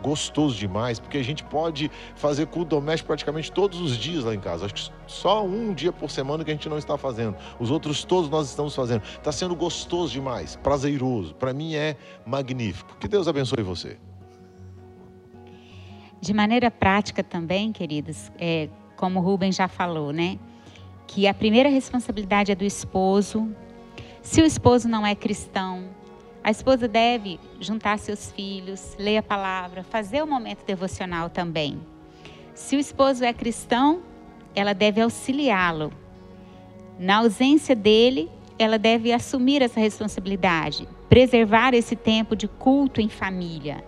gostoso 0.02 0.56
demais, 0.56 1.00
porque 1.00 1.18
a 1.18 1.24
gente 1.24 1.42
pode 1.42 1.90
fazer 2.14 2.46
culto 2.46 2.76
doméstico 2.76 3.08
praticamente 3.08 3.50
todos 3.50 3.80
os 3.80 3.96
dias 3.96 4.24
lá 4.24 4.34
em 4.34 4.38
casa. 4.38 4.66
Acho 4.66 4.74
que 4.74 4.90
só 5.06 5.44
um 5.44 5.72
dia 5.72 5.90
por 5.90 6.10
semana 6.10 6.44
que 6.44 6.50
a 6.50 6.54
gente 6.54 6.68
não 6.68 6.78
está 6.78 6.96
fazendo. 6.98 7.34
Os 7.58 7.70
outros 7.70 8.04
todos 8.04 8.30
nós 8.30 8.48
estamos 8.48 8.74
fazendo. 8.74 9.02
Está 9.02 9.32
sendo 9.32 9.56
gostoso 9.56 10.12
demais, 10.12 10.54
prazeroso. 10.56 11.34
Para 11.34 11.52
mim 11.52 11.74
é 11.74 11.96
magnífico. 12.26 12.94
Que 13.00 13.08
Deus 13.08 13.26
abençoe 13.26 13.62
você. 13.62 13.98
De 16.20 16.34
maneira 16.34 16.70
prática 16.70 17.24
também, 17.24 17.72
queridos, 17.72 18.30
é, 18.38 18.68
como 18.96 19.18
o 19.18 19.22
Rubem 19.22 19.50
já 19.50 19.66
falou, 19.66 20.12
né? 20.12 20.38
Que 21.08 21.26
a 21.26 21.34
primeira 21.34 21.68
responsabilidade 21.68 22.52
é 22.52 22.54
do 22.54 22.64
esposo. 22.64 23.48
Se 24.22 24.40
o 24.42 24.44
esposo 24.44 24.86
não 24.86 25.04
é 25.04 25.14
cristão, 25.14 25.88
a 26.44 26.50
esposa 26.50 26.86
deve 26.86 27.40
juntar 27.58 27.98
seus 27.98 28.30
filhos, 28.30 28.94
ler 28.98 29.16
a 29.16 29.22
palavra, 29.22 29.82
fazer 29.82 30.22
o 30.22 30.26
momento 30.26 30.64
devocional 30.64 31.28
também. 31.30 31.80
Se 32.54 32.76
o 32.76 32.78
esposo 32.78 33.24
é 33.24 33.32
cristão, 33.32 34.02
ela 34.54 34.74
deve 34.74 35.00
auxiliá-lo. 35.00 35.90
Na 36.98 37.16
ausência 37.16 37.74
dele, 37.74 38.30
ela 38.58 38.78
deve 38.78 39.10
assumir 39.10 39.62
essa 39.62 39.80
responsabilidade, 39.80 40.86
preservar 41.08 41.72
esse 41.74 41.96
tempo 41.96 42.36
de 42.36 42.46
culto 42.46 43.00
em 43.00 43.08
família. 43.08 43.82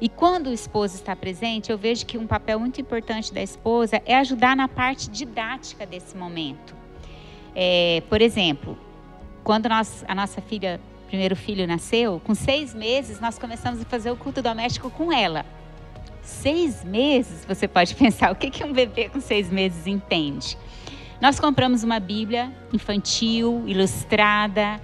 E 0.00 0.08
quando 0.08 0.46
o 0.48 0.52
esposo 0.52 0.94
está 0.94 1.14
presente, 1.14 1.70
eu 1.70 1.76
vejo 1.76 2.06
que 2.06 2.16
um 2.16 2.26
papel 2.26 2.58
muito 2.58 2.80
importante 2.80 3.32
da 3.34 3.42
esposa 3.42 4.00
é 4.06 4.16
ajudar 4.16 4.56
na 4.56 4.66
parte 4.66 5.10
didática 5.10 5.84
desse 5.84 6.16
momento. 6.16 6.74
É, 7.54 8.02
por 8.08 8.22
exemplo, 8.22 8.78
quando 9.44 9.68
nós, 9.68 10.04
a 10.08 10.14
nossa 10.14 10.40
filha 10.40 10.80
primeiro 11.10 11.34
filho 11.34 11.66
nasceu, 11.66 12.20
com 12.24 12.36
seis 12.36 12.72
meses 12.72 13.20
nós 13.20 13.36
começamos 13.36 13.82
a 13.82 13.84
fazer 13.84 14.12
o 14.12 14.16
culto 14.16 14.40
doméstico 14.40 14.88
com 14.90 15.12
ela. 15.12 15.44
Seis 16.22 16.84
meses, 16.84 17.44
você 17.44 17.66
pode 17.66 17.94
pensar, 17.96 18.30
o 18.30 18.36
que, 18.36 18.48
que 18.48 18.62
um 18.62 18.72
bebê 18.72 19.08
com 19.08 19.20
seis 19.20 19.50
meses 19.50 19.88
entende? 19.88 20.56
Nós 21.20 21.38
compramos 21.40 21.82
uma 21.82 21.98
Bíblia 21.98 22.50
infantil, 22.72 23.64
ilustrada, 23.66 24.80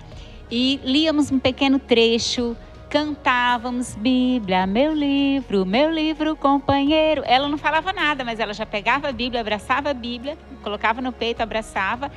e 0.51 0.81
líamos 0.85 1.31
um 1.31 1.39
pequeno 1.39 1.79
trecho, 1.79 2.57
cantávamos 2.97 3.95
Bíblia, 3.95 4.67
meu 4.67 4.95
livro, 4.95 5.67
meu 5.67 5.91
livro 5.91 6.35
companheiro. 6.35 7.23
Ela 7.27 7.47
não 7.47 7.59
falava 7.59 7.93
nada, 7.93 8.25
mas 8.25 8.41
ela 8.41 8.55
já 8.55 8.65
pegava 8.65 9.11
a 9.11 9.13
Bíblia, 9.13 9.43
abraçava 9.43 9.91
a 9.91 9.93
Bíblia, 9.93 10.39
colocava 10.63 11.03
no 11.03 11.13
peito, 11.13 11.43
abraçava 11.43 12.11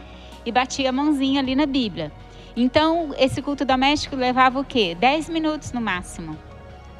e 0.45 0.53
batia 0.53 0.87
a 0.87 0.91
mãozinha 0.93 1.41
ali 1.41 1.53
na 1.53 1.65
Bíblia. 1.65 2.13
Então, 2.55 3.13
esse 3.17 3.41
culto 3.41 3.65
doméstico 3.65 4.15
levava 4.15 4.57
o 4.57 4.63
quê? 4.63 4.95
Dez 4.97 5.27
minutos 5.27 5.73
no 5.73 5.81
máximo. 5.81 6.37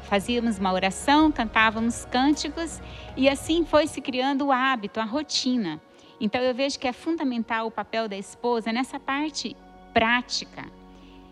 Fazíamos 0.02 0.58
uma 0.58 0.74
oração, 0.74 1.32
cantávamos 1.32 2.04
cânticos 2.04 2.82
e 3.16 3.30
assim 3.30 3.64
foi 3.64 3.86
se 3.86 4.02
criando 4.02 4.48
o 4.48 4.52
hábito, 4.52 5.00
a 5.00 5.04
rotina. 5.04 5.80
Então, 6.20 6.42
eu 6.42 6.54
vejo 6.54 6.78
que 6.78 6.86
é 6.86 6.92
fundamental 6.92 7.68
o 7.68 7.70
papel 7.70 8.10
da 8.10 8.16
esposa 8.18 8.74
nessa 8.74 9.00
parte 9.00 9.56
prática. 9.94 10.79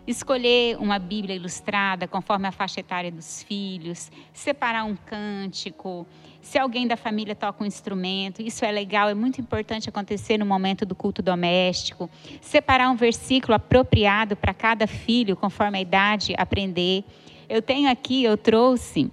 Escolher 0.07 0.77
uma 0.77 0.97
Bíblia 0.97 1.35
ilustrada 1.35 2.07
conforme 2.07 2.47
a 2.47 2.51
faixa 2.51 2.79
etária 2.79 3.11
dos 3.11 3.43
filhos, 3.43 4.11
separar 4.33 4.83
um 4.83 4.95
cântico, 4.95 6.07
se 6.41 6.57
alguém 6.57 6.87
da 6.87 6.97
família 6.97 7.35
toca 7.35 7.63
um 7.63 7.67
instrumento, 7.67 8.41
isso 8.41 8.65
é 8.65 8.71
legal, 8.71 9.09
é 9.09 9.13
muito 9.13 9.39
importante 9.39 9.89
acontecer 9.89 10.37
no 10.37 10.45
momento 10.45 10.85
do 10.85 10.95
culto 10.95 11.21
doméstico. 11.21 12.09
Separar 12.41 12.89
um 12.89 12.95
versículo 12.95 13.53
apropriado 13.53 14.35
para 14.35 14.53
cada 14.53 14.87
filho, 14.87 15.35
conforme 15.35 15.77
a 15.77 15.81
idade, 15.81 16.33
aprender. 16.37 17.03
Eu 17.47 17.61
tenho 17.61 17.89
aqui, 17.89 18.23
eu 18.23 18.37
trouxe 18.37 19.11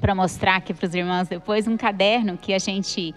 para 0.00 0.14
mostrar 0.14 0.56
aqui 0.56 0.72
para 0.72 0.86
os 0.86 0.94
irmãos 0.94 1.28
depois 1.28 1.66
um 1.66 1.76
caderno 1.76 2.36
que 2.36 2.52
a 2.52 2.58
gente 2.58 3.14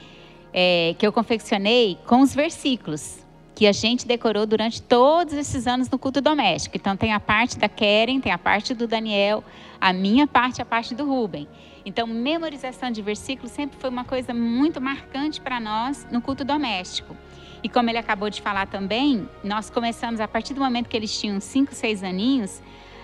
é, 0.54 0.96
que 0.98 1.06
eu 1.06 1.12
confeccionei 1.12 1.98
com 2.08 2.22
os 2.22 2.34
versículos 2.34 3.26
que 3.60 3.68
a 3.68 3.74
gente 3.74 4.08
decorou 4.08 4.46
durante 4.46 4.82
todos 4.82 5.34
esses 5.34 5.68
anos 5.68 5.90
no 5.90 6.00
culto 6.00 6.22
doméstico. 6.22 6.78
Então 6.78 6.96
tem 6.96 7.12
a 7.12 7.20
parte 7.20 7.60
da 7.60 7.68
Keren, 7.68 8.22
tem 8.22 8.32
a 8.32 8.38
parte 8.38 8.74
do 8.74 8.88
Daniel, 8.88 9.44
a 9.82 9.92
minha 9.92 10.26
parte, 10.26 10.62
a 10.62 10.66
parte 10.66 10.96
do 10.96 11.04
Rubem. 11.04 11.46
Então, 11.86 12.08
memorização 12.08 12.90
de 12.90 13.02
versículos 13.02 13.52
sempre 13.52 13.78
foi 13.78 13.90
uma 13.90 14.06
coisa 14.06 14.34
muito 14.34 14.80
marcante 14.80 15.42
para 15.42 15.60
nós 15.60 16.08
no 16.10 16.22
culto 16.22 16.46
doméstico. 16.46 17.18
E 17.62 17.68
como 17.68 17.90
ele 17.90 17.98
acabou 17.98 18.30
de 18.30 18.42
falar 18.42 18.66
também, 18.66 19.28
nós 19.44 19.70
começamos, 19.70 20.22
a 20.22 20.28
partir 20.30 20.54
do 20.54 20.62
momento 20.62 20.88
que 20.88 20.96
eles 20.96 21.20
tinham 21.20 21.42
5, 21.42 21.76
6 21.76 22.02
aninhos, 22.02 22.62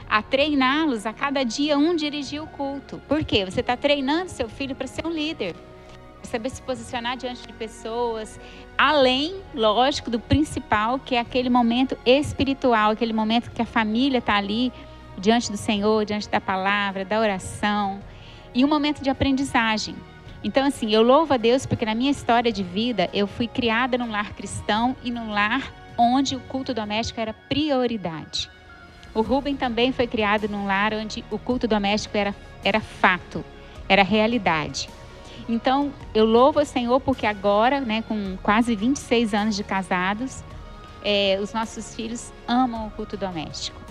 a 0.10 0.22
treiná-los 0.22 1.06
a 1.06 1.12
cada 1.12 1.44
dia 1.44 1.78
um 1.78 1.94
dirigir 1.98 2.42
o 2.42 2.48
culto. 2.48 3.02
Por 3.10 3.26
quê? 3.26 3.44
Você 3.44 3.60
está 3.60 3.76
treinando 3.76 4.30
seu 4.30 4.48
filho 4.48 4.74
para 4.74 4.88
ser 4.88 5.06
um 5.06 5.12
líder, 5.12 5.54
saber 6.26 6.50
se 6.50 6.62
posicionar 6.62 7.18
diante 7.18 7.46
de 7.46 7.54
pessoas, 7.54 8.40
além, 8.78 9.42
lógico, 9.54 10.10
do 10.10 10.20
principal, 10.20 11.00
que 11.00 11.16
é 11.16 11.20
aquele 11.20 11.50
momento 11.50 11.98
espiritual, 12.06 12.92
aquele 12.92 13.14
momento 13.14 13.52
que 13.52 13.62
a 13.62 13.66
família 13.66 14.20
está 14.20 14.36
ali 14.36 14.72
diante 15.18 15.52
do 15.52 15.58
Senhor, 15.58 16.06
diante 16.06 16.30
da 16.30 16.42
palavra, 16.42 17.06
da 17.06 17.20
oração 17.20 18.00
e 18.54 18.64
um 18.64 18.68
momento 18.68 19.02
de 19.02 19.10
aprendizagem. 19.10 19.96
Então, 20.44 20.66
assim, 20.66 20.94
eu 20.94 21.02
louvo 21.02 21.34
a 21.34 21.38
Deus 21.38 21.66
porque 21.66 21.86
na 21.86 21.96
minha 21.96 22.12
história 22.12 22.52
de 22.52 22.64
vida 22.64 23.10
eu 23.14 23.28
fui 23.28 23.48
criada 23.48 23.98
num 23.98 24.12
lar 24.12 24.34
cristão 24.34 24.96
e 25.04 25.12
num 25.12 25.32
lar 25.32 25.74
onde 25.98 26.36
o 26.36 26.40
culto 26.42 26.74
doméstico 26.74 27.20
era 27.20 27.34
prioridade. 27.34 28.50
O 29.14 29.22
Rubem 29.22 29.56
também 29.56 29.92
foi 29.92 30.08
criado 30.08 30.48
num 30.48 30.66
lar 30.66 30.94
onde 30.94 31.24
o 31.32 31.40
culto 31.40 31.68
doméstico 31.68 32.18
era, 32.18 32.36
era 32.64 32.80
fato, 32.80 33.44
era 33.88 34.04
realidade. 34.04 34.90
Então, 35.48 35.94
eu 36.14 36.26
louvo 36.26 36.60
o 36.60 36.66
Senhor 36.66 37.00
porque 37.00 37.26
agora, 37.26 37.80
né, 37.80 38.04
com 38.08 38.38
quase 38.42 38.76
26 38.76 39.34
anos 39.34 39.56
de 39.56 39.64
casados, 39.64 40.44
é, 41.04 41.38
os 41.42 41.54
nossos 41.54 41.96
filhos 41.96 42.34
amam 42.48 42.88
o 42.88 42.92
culto 42.92 43.16
doméstico 43.16 43.86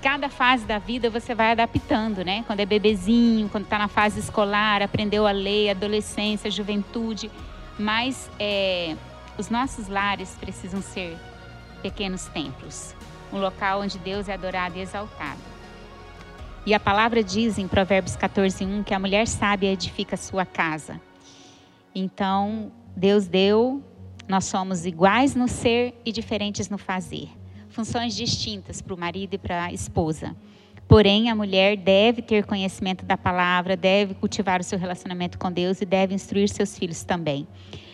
cada 0.00 0.28
fase 0.28 0.64
da 0.64 0.78
vida 0.78 1.10
você 1.10 1.34
vai 1.34 1.52
adaptando, 1.52 2.24
né? 2.24 2.44
Quando 2.46 2.60
é 2.60 2.66
bebezinho, 2.66 3.48
quando 3.48 3.64
está 3.64 3.78
na 3.78 3.88
fase 3.88 4.20
escolar, 4.20 4.82
aprendeu 4.82 5.26
a 5.26 5.30
ler, 5.30 5.70
adolescência, 5.70 6.50
juventude. 6.50 7.30
Mas 7.78 8.30
é, 8.38 8.96
os 9.36 9.48
nossos 9.50 9.88
lares 9.88 10.36
precisam 10.40 10.80
ser 10.80 11.16
pequenos 11.82 12.26
templos. 12.26 12.94
um 13.32 13.38
local 13.38 13.82
onde 13.82 13.98
Deus 13.98 14.28
é 14.28 14.34
adorado 14.34 14.78
e 14.78 14.80
exaltado. 14.80 15.38
E 16.68 16.74
a 16.74 16.78
palavra 16.78 17.24
diz 17.24 17.56
em 17.56 17.66
Provérbios 17.66 18.14
14:1 18.14 18.84
que 18.84 18.92
a 18.92 18.98
mulher 18.98 19.26
sábia 19.26 19.72
edifica 19.72 20.18
sua 20.18 20.44
casa. 20.44 21.00
Então, 21.94 22.70
Deus 22.94 23.26
deu, 23.26 23.82
nós 24.28 24.44
somos 24.44 24.84
iguais 24.84 25.34
no 25.34 25.48
ser 25.48 25.94
e 26.04 26.12
diferentes 26.12 26.68
no 26.68 26.76
fazer. 26.76 27.30
Funções 27.70 28.14
distintas 28.14 28.82
para 28.82 28.92
o 28.92 28.98
marido 28.98 29.32
e 29.32 29.38
para 29.38 29.64
a 29.64 29.72
esposa. 29.72 30.36
Porém, 30.86 31.30
a 31.30 31.34
mulher 31.34 31.74
deve 31.74 32.20
ter 32.20 32.44
conhecimento 32.44 33.02
da 33.02 33.16
palavra, 33.16 33.74
deve 33.74 34.12
cultivar 34.12 34.60
o 34.60 34.62
seu 34.62 34.78
relacionamento 34.78 35.38
com 35.38 35.50
Deus 35.50 35.80
e 35.80 35.86
deve 35.86 36.14
instruir 36.14 36.50
seus 36.50 36.78
filhos 36.78 37.02
também. 37.02 37.48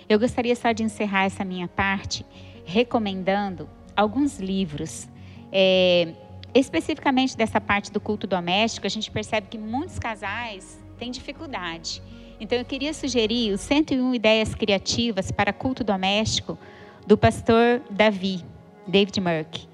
Eu 0.08 0.18
gostaria 0.18 0.56
só 0.56 0.72
de 0.72 0.82
encerrar 0.82 1.26
essa 1.26 1.44
minha 1.44 1.68
parte 1.68 2.26
recomendando 2.64 3.68
alguns 3.94 4.40
livros. 4.40 5.08
É, 5.52 6.12
especificamente 6.54 7.36
dessa 7.36 7.60
parte 7.60 7.90
do 7.90 8.00
culto 8.00 8.26
doméstico, 8.26 8.86
a 8.86 8.90
gente 8.90 9.10
percebe 9.10 9.48
que 9.48 9.58
muitos 9.58 9.98
casais 9.98 10.80
têm 10.98 11.10
dificuldade. 11.10 12.00
Então, 12.38 12.56
eu 12.56 12.64
queria 12.64 12.92
sugerir 12.94 13.52
os 13.52 13.60
101 13.60 14.14
Ideias 14.14 14.54
Criativas 14.54 15.30
para 15.30 15.52
Culto 15.52 15.82
Doméstico, 15.82 16.58
do 17.06 17.16
pastor 17.16 17.82
Davi, 17.90 18.44
David 18.86 19.20
Murk. 19.20 19.68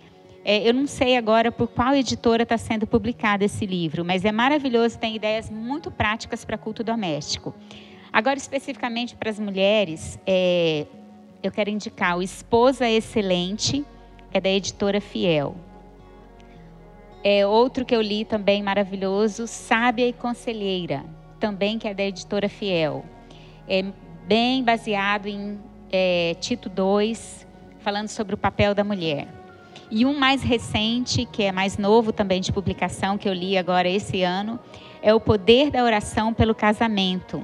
É, 0.45 0.67
eu 0.67 0.73
não 0.73 0.87
sei 0.87 1.17
agora 1.17 1.53
por 1.53 1.69
qual 1.69 1.95
editora 1.95 2.45
está 2.45 2.57
sendo 2.57 2.87
publicado 2.87 3.45
esse 3.45 3.67
livro, 3.67 4.05
mas 4.05 4.25
é 4.25 4.33
maravilhoso, 4.33 4.99
tem 4.99 5.15
ideias 5.15 5.51
muito 5.51 5.91
práticas 5.91 6.45
para 6.45 6.57
culto 6.57 6.83
doméstico. 6.83 7.55
Agora, 8.13 8.39
especificamente 8.39 9.15
para 9.15 9.31
as 9.31 9.39
mulheres, 9.39 10.19
é, 10.27 10.87
eu 11.43 11.53
quero 11.53 11.71
indicar 11.71 12.17
o 12.17 12.23
Esposa 12.23 12.89
Excelente, 12.89 13.85
é 14.33 14.41
da 14.41 14.49
editora 14.49 15.01
Fiel. 15.01 15.55
É 17.23 17.47
outro 17.47 17.85
que 17.85 17.95
eu 17.95 18.01
li 18.01 18.25
também 18.25 18.63
maravilhoso, 18.63 19.47
Sábia 19.47 20.09
e 20.09 20.13
Conselheira, 20.13 21.05
também 21.39 21.79
que 21.79 21.87
é 21.87 21.93
da 21.93 22.03
editora 22.03 22.49
Fiel. 22.49 23.05
É 23.69 23.85
bem 24.27 24.65
baseado 24.65 25.27
em 25.27 25.59
é, 25.93 26.35
Tito 26.41 26.71
II, 26.71 27.15
falando 27.81 28.09
sobre 28.09 28.35
o 28.35 28.39
papel 28.39 28.75
da 28.75 28.83
mulher. 28.83 29.29
E 29.91 30.07
um 30.07 30.19
mais 30.19 30.43
recente, 30.43 31.27
que 31.27 31.43
é 31.43 31.53
mais 31.53 31.77
novo 31.77 32.13
também 32.13 32.41
de 32.41 32.53
publicação, 32.53 33.19
que 33.19 33.29
eu 33.29 33.35
li 33.35 33.59
agora 33.59 33.89
esse 33.89 34.23
ano, 34.23 34.59
é 35.03 35.13
O 35.13 35.21
Poder 35.21 35.71
da 35.71 35.85
Oração 35.85 36.33
pelo 36.33 36.55
Casamento. 36.55 37.43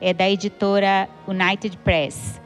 É 0.00 0.14
da 0.14 0.30
editora 0.30 1.08
United 1.26 1.76
Press. 1.78 2.40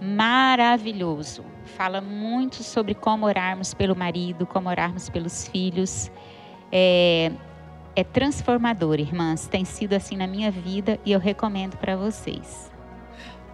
Maravilhoso. 0.00 1.55
Fala 1.66 2.00
muito 2.00 2.62
sobre 2.62 2.94
como 2.94 3.26
orarmos 3.26 3.74
pelo 3.74 3.96
marido, 3.96 4.46
como 4.46 4.68
orarmos 4.68 5.08
pelos 5.08 5.46
filhos. 5.48 6.10
É, 6.70 7.32
é 7.94 8.04
transformador, 8.04 9.00
irmãs. 9.00 9.46
Tem 9.48 9.64
sido 9.64 9.94
assim 9.94 10.16
na 10.16 10.26
minha 10.26 10.50
vida 10.50 10.98
e 11.04 11.12
eu 11.12 11.18
recomendo 11.18 11.76
para 11.76 11.96
vocês. 11.96 12.70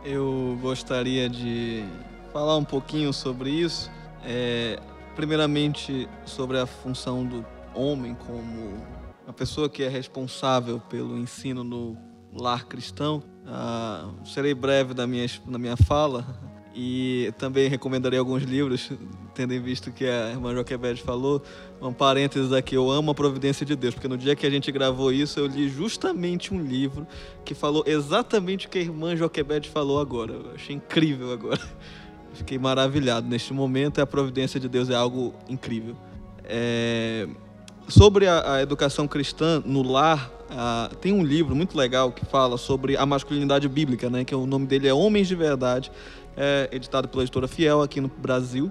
Eu 0.04 0.58
gostaria 0.60 1.28
de 1.28 1.84
falar 2.32 2.56
um 2.56 2.64
pouquinho 2.64 3.12
sobre 3.12 3.50
isso. 3.50 3.90
É, 4.24 4.78
primeiramente 5.14 6.08
sobre 6.24 6.58
a 6.58 6.66
função 6.66 7.24
do 7.24 7.44
homem 7.74 8.14
como 8.14 8.76
a 9.26 9.32
pessoa 9.32 9.68
que 9.68 9.82
é 9.82 9.88
responsável 9.88 10.80
pelo 10.80 11.16
ensino 11.16 11.64
no 11.64 11.96
lar 12.32 12.66
cristão. 12.66 13.22
Ah, 13.46 14.10
serei 14.24 14.54
breve 14.54 14.94
na 14.94 15.06
minha, 15.06 15.26
na 15.46 15.58
minha 15.58 15.76
fala 15.76 16.51
e 16.74 17.32
também 17.38 17.68
recomendarei 17.68 18.18
alguns 18.18 18.42
livros, 18.42 18.90
tendo 19.34 19.52
em 19.52 19.60
visto 19.60 19.92
que 19.92 20.06
a 20.06 20.30
irmã 20.30 20.54
Joquebed 20.54 21.02
falou. 21.02 21.42
Um 21.80 21.92
parênteses 21.92 22.52
aqui, 22.52 22.76
eu 22.76 22.90
amo 22.90 23.10
a 23.10 23.14
providência 23.14 23.66
de 23.66 23.74
Deus, 23.74 23.94
porque 23.94 24.08
no 24.08 24.16
dia 24.16 24.36
que 24.36 24.46
a 24.46 24.50
gente 24.50 24.70
gravou 24.70 25.12
isso, 25.12 25.40
eu 25.40 25.46
li 25.46 25.68
justamente 25.68 26.54
um 26.54 26.62
livro 26.62 27.06
que 27.44 27.54
falou 27.54 27.82
exatamente 27.86 28.66
o 28.66 28.70
que 28.70 28.78
a 28.78 28.82
irmã 28.82 29.16
Joquebed 29.16 29.68
falou 29.68 30.00
agora. 30.00 30.32
Eu 30.32 30.52
achei 30.54 30.76
incrível 30.76 31.32
agora. 31.32 31.60
Fiquei 32.34 32.58
maravilhado 32.58 33.28
neste 33.28 33.52
momento. 33.52 34.00
A 34.00 34.06
providência 34.06 34.58
de 34.58 34.68
Deus 34.68 34.88
é 34.88 34.94
algo 34.94 35.34
incrível. 35.48 35.96
É... 36.44 37.28
Sobre 37.88 38.26
a, 38.26 38.54
a, 38.54 38.62
educação 38.62 39.08
cristã 39.08 39.60
no 39.66 39.82
lar, 39.82 40.30
tem 41.00 41.12
um 41.12 41.22
livro 41.22 41.54
muito 41.54 41.76
legal 41.76 42.12
que 42.12 42.24
fala 42.24 42.56
sobre 42.56 42.96
a 42.96 43.04
masculinidade 43.04 43.68
bíblica, 43.68 44.08
né? 44.08 44.24
Que 44.24 44.34
o 44.34 44.46
nome 44.46 44.66
dele 44.66 44.88
é 44.88 44.94
Homens 44.94 45.28
de 45.28 45.34
Verdade, 45.34 45.90
é 46.36 46.68
editado 46.72 47.08
pela 47.08 47.22
editora 47.22 47.48
Fiel 47.48 47.82
aqui 47.82 48.00
no 48.00 48.08
Brasil. 48.08 48.70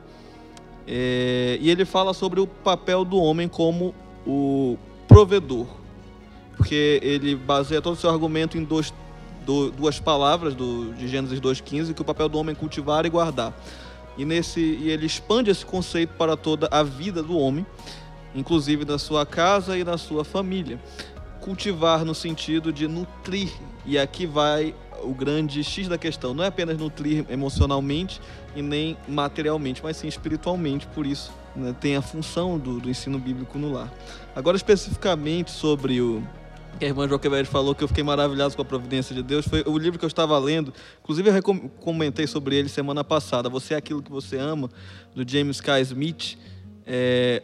É... 0.88 1.58
e 1.62 1.70
ele 1.70 1.86
fala 1.86 2.14
sobre 2.14 2.40
o 2.40 2.48
papel 2.48 3.06
do 3.06 3.18
homem 3.18 3.48
como 3.48 3.94
o 4.26 4.78
provedor, 5.08 5.68
porque 6.58 7.00
ele 7.04 7.36
baseia 7.36 7.82
todo 7.82 7.94
o 7.94 7.98
seu 7.98 8.10
argumento 8.10 8.58
em 8.58 8.64
dois 8.64 8.94
do, 9.46 9.72
duas 9.72 10.00
palavras 10.00 10.56
do, 10.56 10.94
de 10.94 11.08
Gênesis 11.08 11.40
2,15, 11.40 11.94
que 11.94 12.02
o 12.02 12.06
papel 12.06 12.30
do 12.30 12.38
homem 12.38 12.54
é 12.54 12.56
cultivar 12.56 13.06
e 13.06 13.10
guardar. 13.10 13.54
E, 14.18 14.26
nesse, 14.26 14.60
e 14.60 14.90
ele 14.90 15.06
expande 15.06 15.50
esse 15.50 15.66
conceito 15.66 16.14
para 16.18 16.38
toda 16.38 16.68
a 16.72 16.84
vida 16.84 17.24
do 17.24 17.38
homem, 17.38 17.66
inclusive 18.36 18.86
na 18.86 18.98
sua 18.98 19.26
casa 19.26 19.78
e 19.78 19.84
na 19.84 19.98
sua 19.98 20.24
família. 20.24 20.80
Cultivar 21.40 22.06
no 22.06 22.14
sentido 22.14 22.72
de 22.72 22.88
nutrir, 22.88 23.52
e 23.86 23.98
aqui 23.98 24.26
vai 24.26 24.76
o 25.04 25.14
grande 25.14 25.64
X 25.64 25.88
da 25.88 25.98
questão. 25.98 26.34
Não 26.34 26.44
é 26.44 26.48
apenas 26.48 26.78
nutrir 26.78 27.26
emocionalmente 27.30 28.22
e 28.56 28.62
nem 28.62 28.98
materialmente, 29.08 29.82
mas 29.84 29.98
sim 29.98 30.08
espiritualmente, 30.08 30.88
por 30.88 31.06
isso 31.06 31.32
né, 31.56 31.76
tem 31.80 31.96
a 31.96 32.02
função 32.02 32.58
do, 32.58 32.80
do 32.80 32.90
ensino 32.90 33.20
bíblico 33.20 33.58
no 33.58 33.72
lar. 33.72 33.92
Agora, 34.36 34.56
especificamente 34.56 35.52
sobre 35.52 36.02
o, 36.02 36.24
que 36.80 36.86
a 36.86 36.88
irmã 36.88 37.08
Joquebed 37.08 37.48
falou 37.48 37.76
que 37.76 37.84
eu 37.84 37.88
fiquei 37.88 38.04
maravilhado 38.04 38.56
com 38.56 38.62
a 38.62 38.66
providência 38.66 39.14
de 39.14 39.22
Deus 39.22 39.48
foi 39.48 39.64
o 39.68 39.78
livro 39.78 40.00
que 40.00 40.06
eu 40.06 40.08
estava 40.08 40.38
lendo. 40.40 40.74
Inclusive, 41.04 41.30
eu 41.30 41.44
comentei 41.80 42.26
sobre 42.26 42.56
ele 42.56 42.70
semana 42.70 43.04
passada. 43.04 43.50
Você 43.50 43.76
é 43.76 43.78
aquilo 43.78 44.02
que 44.02 44.12
você 44.12 44.38
ama, 44.38 44.70
do 45.14 45.30
James 45.30 45.62
K. 45.62 45.80
Smith. 45.82 46.38
É, 46.86 47.44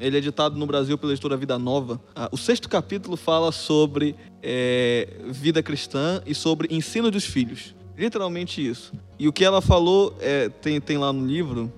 ele 0.00 0.16
é 0.16 0.18
editado 0.18 0.58
no 0.58 0.66
Brasil 0.66 0.96
pela 0.96 1.12
editora 1.12 1.36
Vida 1.36 1.58
Nova. 1.58 2.00
Ah, 2.16 2.28
o 2.32 2.36
sexto 2.36 2.68
capítulo 2.68 3.16
fala 3.16 3.52
sobre 3.52 4.16
é, 4.42 5.06
vida 5.26 5.62
cristã 5.62 6.22
e 6.26 6.34
sobre 6.34 6.74
ensino 6.74 7.10
dos 7.10 7.24
filhos. 7.24 7.74
Literalmente 7.96 8.66
isso. 8.66 8.92
E 9.18 9.28
o 9.28 9.32
que 9.32 9.44
ela 9.44 9.60
falou 9.60 10.16
é, 10.20 10.48
tem, 10.48 10.80
tem 10.80 10.96
lá 10.96 11.12
no 11.12 11.26
livro, 11.26 11.70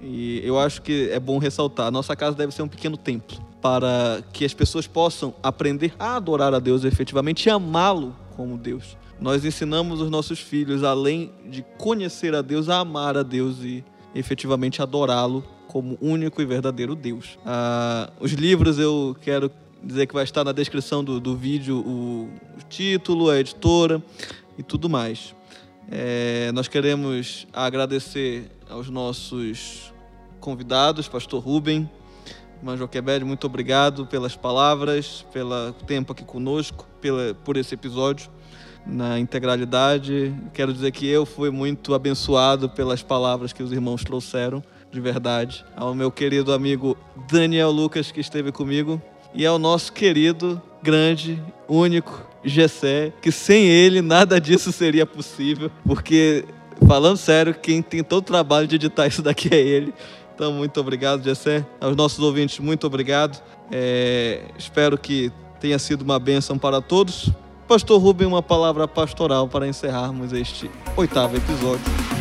e 0.00 0.40
eu 0.42 0.58
acho 0.58 0.80
que 0.80 1.10
é 1.10 1.20
bom 1.20 1.38
ressaltar: 1.38 1.90
nossa 1.90 2.16
casa 2.16 2.36
deve 2.36 2.52
ser 2.52 2.62
um 2.62 2.68
pequeno 2.68 2.96
templo 2.96 3.36
para 3.60 4.22
que 4.32 4.44
as 4.44 4.52
pessoas 4.52 4.86
possam 4.86 5.34
aprender 5.42 5.94
a 5.98 6.16
adorar 6.16 6.52
a 6.54 6.58
Deus 6.58 6.84
efetivamente 6.84 7.46
e 7.46 7.50
amá-lo 7.50 8.14
como 8.36 8.58
Deus. 8.58 8.96
Nós 9.20 9.44
ensinamos 9.44 10.00
os 10.00 10.10
nossos 10.10 10.38
filhos, 10.38 10.82
além 10.82 11.32
de 11.48 11.64
conhecer 11.78 12.34
a 12.34 12.42
Deus, 12.42 12.68
a 12.68 12.80
amar 12.80 13.16
a 13.16 13.22
Deus 13.22 13.62
e 13.62 13.82
efetivamente 14.14 14.82
adorá-lo 14.82 15.44
como 15.74 15.98
único 16.00 16.40
e 16.40 16.44
verdadeiro 16.44 16.94
Deus. 16.94 17.36
Ah, 17.44 18.08
os 18.20 18.30
livros 18.30 18.78
eu 18.78 19.16
quero 19.20 19.50
dizer 19.82 20.06
que 20.06 20.14
vai 20.14 20.22
estar 20.22 20.44
na 20.44 20.52
descrição 20.52 21.02
do, 21.02 21.18
do 21.18 21.36
vídeo 21.36 21.78
o, 21.78 22.30
o 22.56 22.62
título, 22.68 23.28
a 23.28 23.40
editora 23.40 24.00
e 24.56 24.62
tudo 24.62 24.88
mais. 24.88 25.34
É, 25.90 26.52
nós 26.52 26.68
queremos 26.68 27.48
agradecer 27.52 28.52
aos 28.70 28.88
nossos 28.88 29.92
convidados, 30.38 31.08
Pastor 31.08 31.42
Rubem, 31.42 31.90
Irmã 32.58 32.76
Joquebed, 32.76 33.24
muito 33.24 33.44
obrigado 33.44 34.06
pelas 34.06 34.36
palavras, 34.36 35.26
pelo 35.32 35.72
tempo 35.88 36.12
aqui 36.12 36.22
conosco, 36.24 36.86
pela, 37.00 37.34
por 37.34 37.56
esse 37.56 37.74
episódio 37.74 38.30
na 38.86 39.18
integralidade. 39.18 40.32
Quero 40.52 40.72
dizer 40.72 40.92
que 40.92 41.04
eu 41.04 41.26
fui 41.26 41.50
muito 41.50 41.94
abençoado 41.94 42.68
pelas 42.68 43.02
palavras 43.02 43.52
que 43.52 43.60
os 43.60 43.72
irmãos 43.72 44.04
trouxeram, 44.04 44.62
de 44.94 45.00
verdade. 45.00 45.64
Ao 45.76 45.92
meu 45.92 46.10
querido 46.10 46.52
amigo 46.52 46.96
Daniel 47.30 47.70
Lucas, 47.70 48.12
que 48.12 48.20
esteve 48.20 48.52
comigo, 48.52 49.02
e 49.34 49.44
ao 49.44 49.58
nosso 49.58 49.92
querido, 49.92 50.62
grande, 50.80 51.42
único 51.68 52.24
Gessé, 52.44 53.12
que 53.20 53.32
sem 53.32 53.66
ele 53.66 54.00
nada 54.00 54.40
disso 54.40 54.70
seria 54.70 55.04
possível, 55.04 55.70
porque, 55.84 56.44
falando 56.86 57.16
sério, 57.16 57.52
quem 57.52 57.82
tem 57.82 58.04
todo 58.04 58.18
o 58.20 58.26
trabalho 58.26 58.68
de 58.68 58.76
editar 58.76 59.06
isso 59.08 59.20
daqui 59.20 59.48
é 59.52 59.60
ele. 59.60 59.92
Então, 60.34 60.52
muito 60.52 60.78
obrigado, 60.80 61.24
Jessé. 61.24 61.66
Aos 61.80 61.96
nossos 61.96 62.20
ouvintes, 62.20 62.58
muito 62.60 62.86
obrigado. 62.86 63.42
É, 63.72 64.42
espero 64.56 64.96
que 64.96 65.32
tenha 65.58 65.78
sido 65.78 66.02
uma 66.02 66.18
bênção 66.18 66.56
para 66.56 66.80
todos. 66.80 67.30
Pastor 67.66 68.00
Rubem, 68.00 68.26
uma 68.26 68.42
palavra 68.42 68.86
pastoral 68.86 69.48
para 69.48 69.66
encerrarmos 69.66 70.32
este 70.32 70.70
oitavo 70.96 71.36
episódio. 71.36 72.13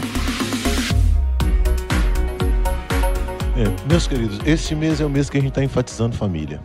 É, 3.56 3.88
meus 3.88 4.08
queridos, 4.08 4.40
este 4.48 4.74
mês 4.74 5.00
é 5.00 5.06
o 5.06 5.10
mês 5.10 5.30
que 5.30 5.38
a 5.38 5.40
gente 5.40 5.52
está 5.52 5.64
enfatizando 5.64 6.16
família. 6.16 6.60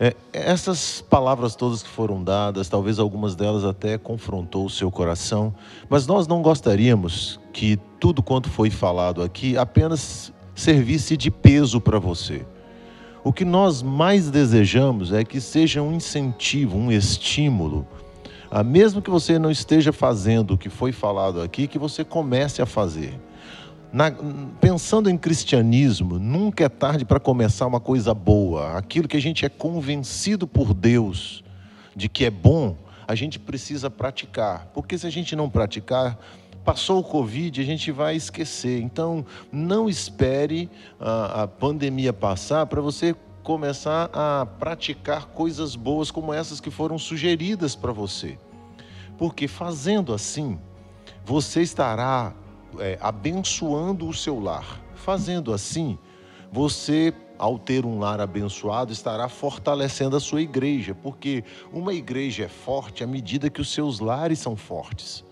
É, 0.00 0.16
essas 0.32 1.02
palavras 1.02 1.54
todas 1.54 1.82
que 1.82 1.90
foram 1.90 2.24
dadas, 2.24 2.70
talvez 2.70 2.98
algumas 2.98 3.36
delas 3.36 3.64
até 3.64 3.98
confrontou 3.98 4.64
o 4.64 4.70
seu 4.70 4.90
coração, 4.90 5.54
mas 5.86 6.06
nós 6.06 6.26
não 6.26 6.40
gostaríamos 6.40 7.38
que 7.52 7.78
tudo 8.00 8.22
quanto 8.22 8.48
foi 8.48 8.70
falado 8.70 9.22
aqui 9.22 9.58
apenas 9.58 10.32
servisse 10.54 11.18
de 11.18 11.30
peso 11.30 11.78
para 11.82 11.98
você. 11.98 12.46
O 13.22 13.30
que 13.30 13.44
nós 13.44 13.82
mais 13.82 14.30
desejamos 14.30 15.12
é 15.12 15.22
que 15.22 15.38
seja 15.38 15.82
um 15.82 15.92
incentivo, 15.92 16.78
um 16.78 16.90
estímulo. 16.90 17.86
Mesmo 18.64 19.02
que 19.02 19.10
você 19.10 19.38
não 19.38 19.50
esteja 19.50 19.92
fazendo 19.92 20.54
o 20.54 20.58
que 20.58 20.70
foi 20.70 20.92
falado 20.92 21.42
aqui, 21.42 21.66
que 21.66 21.78
você 21.78 22.02
comece 22.04 22.62
a 22.62 22.66
fazer. 22.66 23.20
Na, 23.94 24.10
pensando 24.60 25.08
em 25.08 25.16
cristianismo, 25.16 26.18
nunca 26.18 26.64
é 26.64 26.68
tarde 26.68 27.04
para 27.04 27.20
começar 27.20 27.64
uma 27.64 27.78
coisa 27.78 28.12
boa. 28.12 28.76
Aquilo 28.76 29.06
que 29.06 29.16
a 29.16 29.20
gente 29.20 29.46
é 29.46 29.48
convencido 29.48 30.48
por 30.48 30.74
Deus 30.74 31.44
de 31.94 32.08
que 32.08 32.24
é 32.24 32.30
bom, 32.30 32.76
a 33.06 33.14
gente 33.14 33.38
precisa 33.38 33.88
praticar. 33.88 34.68
Porque 34.74 34.98
se 34.98 35.06
a 35.06 35.10
gente 35.10 35.36
não 35.36 35.48
praticar, 35.48 36.18
passou 36.64 36.98
o 36.98 37.04
Covid, 37.04 37.60
a 37.60 37.64
gente 37.64 37.92
vai 37.92 38.16
esquecer. 38.16 38.82
Então, 38.82 39.24
não 39.52 39.88
espere 39.88 40.68
a, 40.98 41.44
a 41.44 41.46
pandemia 41.46 42.12
passar 42.12 42.66
para 42.66 42.80
você 42.80 43.14
começar 43.44 44.10
a 44.12 44.44
praticar 44.44 45.26
coisas 45.26 45.76
boas 45.76 46.10
como 46.10 46.34
essas 46.34 46.60
que 46.60 46.68
foram 46.68 46.98
sugeridas 46.98 47.76
para 47.76 47.92
você. 47.92 48.36
Porque 49.16 49.46
fazendo 49.46 50.12
assim, 50.12 50.58
você 51.24 51.62
estará 51.62 52.34
é, 52.80 52.98
abençoando 53.00 54.08
o 54.08 54.14
seu 54.14 54.40
lar. 54.40 54.80
Fazendo 54.94 55.52
assim, 55.52 55.98
você, 56.50 57.12
ao 57.38 57.58
ter 57.58 57.84
um 57.84 57.98
lar 57.98 58.20
abençoado, 58.20 58.92
estará 58.92 59.28
fortalecendo 59.28 60.16
a 60.16 60.20
sua 60.20 60.40
igreja, 60.40 60.94
porque 60.94 61.44
uma 61.72 61.92
igreja 61.92 62.44
é 62.44 62.48
forte 62.48 63.02
à 63.02 63.06
medida 63.06 63.50
que 63.50 63.60
os 63.60 63.72
seus 63.72 64.00
lares 64.00 64.38
são 64.38 64.56
fortes. 64.56 65.24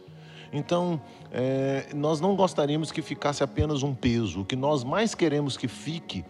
Então, 0.52 1.00
é, 1.30 1.86
nós 1.94 2.20
não 2.20 2.36
gostaríamos 2.36 2.92
que 2.92 3.00
ficasse 3.00 3.42
apenas 3.42 3.82
um 3.82 3.94
peso. 3.94 4.42
O 4.42 4.44
que 4.44 4.56
nós 4.56 4.84
mais 4.84 5.14
queremos 5.14 5.56
que 5.56 5.66
fique 5.66 6.24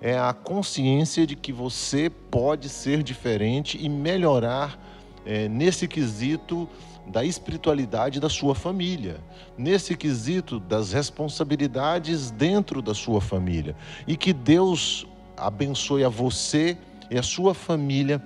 é 0.00 0.16
a 0.18 0.32
consciência 0.32 1.26
de 1.26 1.34
que 1.34 1.52
você 1.52 2.08
pode 2.08 2.68
ser 2.68 3.02
diferente 3.02 3.78
e 3.80 3.88
melhorar 3.88 4.78
é, 5.26 5.48
nesse 5.48 5.88
quesito 5.88 6.68
da 7.06 7.24
espiritualidade 7.24 8.20
da 8.20 8.28
sua 8.28 8.54
família, 8.54 9.20
nesse 9.56 9.96
quesito 9.96 10.58
das 10.58 10.92
responsabilidades 10.92 12.30
dentro 12.30 12.80
da 12.80 12.94
sua 12.94 13.20
família. 13.20 13.76
E 14.06 14.16
que 14.16 14.32
Deus 14.32 15.06
abençoe 15.36 16.04
a 16.04 16.08
você 16.08 16.76
e 17.10 17.18
a 17.18 17.22
sua 17.22 17.54
família 17.54 18.22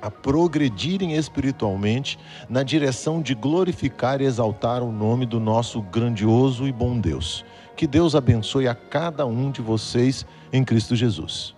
a 0.00 0.10
progredirem 0.10 1.14
espiritualmente 1.14 2.18
na 2.48 2.64
direção 2.64 3.22
de 3.22 3.34
glorificar 3.34 4.20
e 4.20 4.24
exaltar 4.24 4.82
o 4.82 4.90
nome 4.90 5.24
do 5.24 5.38
nosso 5.38 5.80
grandioso 5.80 6.66
e 6.66 6.72
bom 6.72 6.98
Deus. 6.98 7.44
Que 7.76 7.86
Deus 7.86 8.16
abençoe 8.16 8.66
a 8.66 8.74
cada 8.74 9.24
um 9.24 9.50
de 9.52 9.62
vocês 9.62 10.26
em 10.52 10.64
Cristo 10.64 10.96
Jesus. 10.96 11.54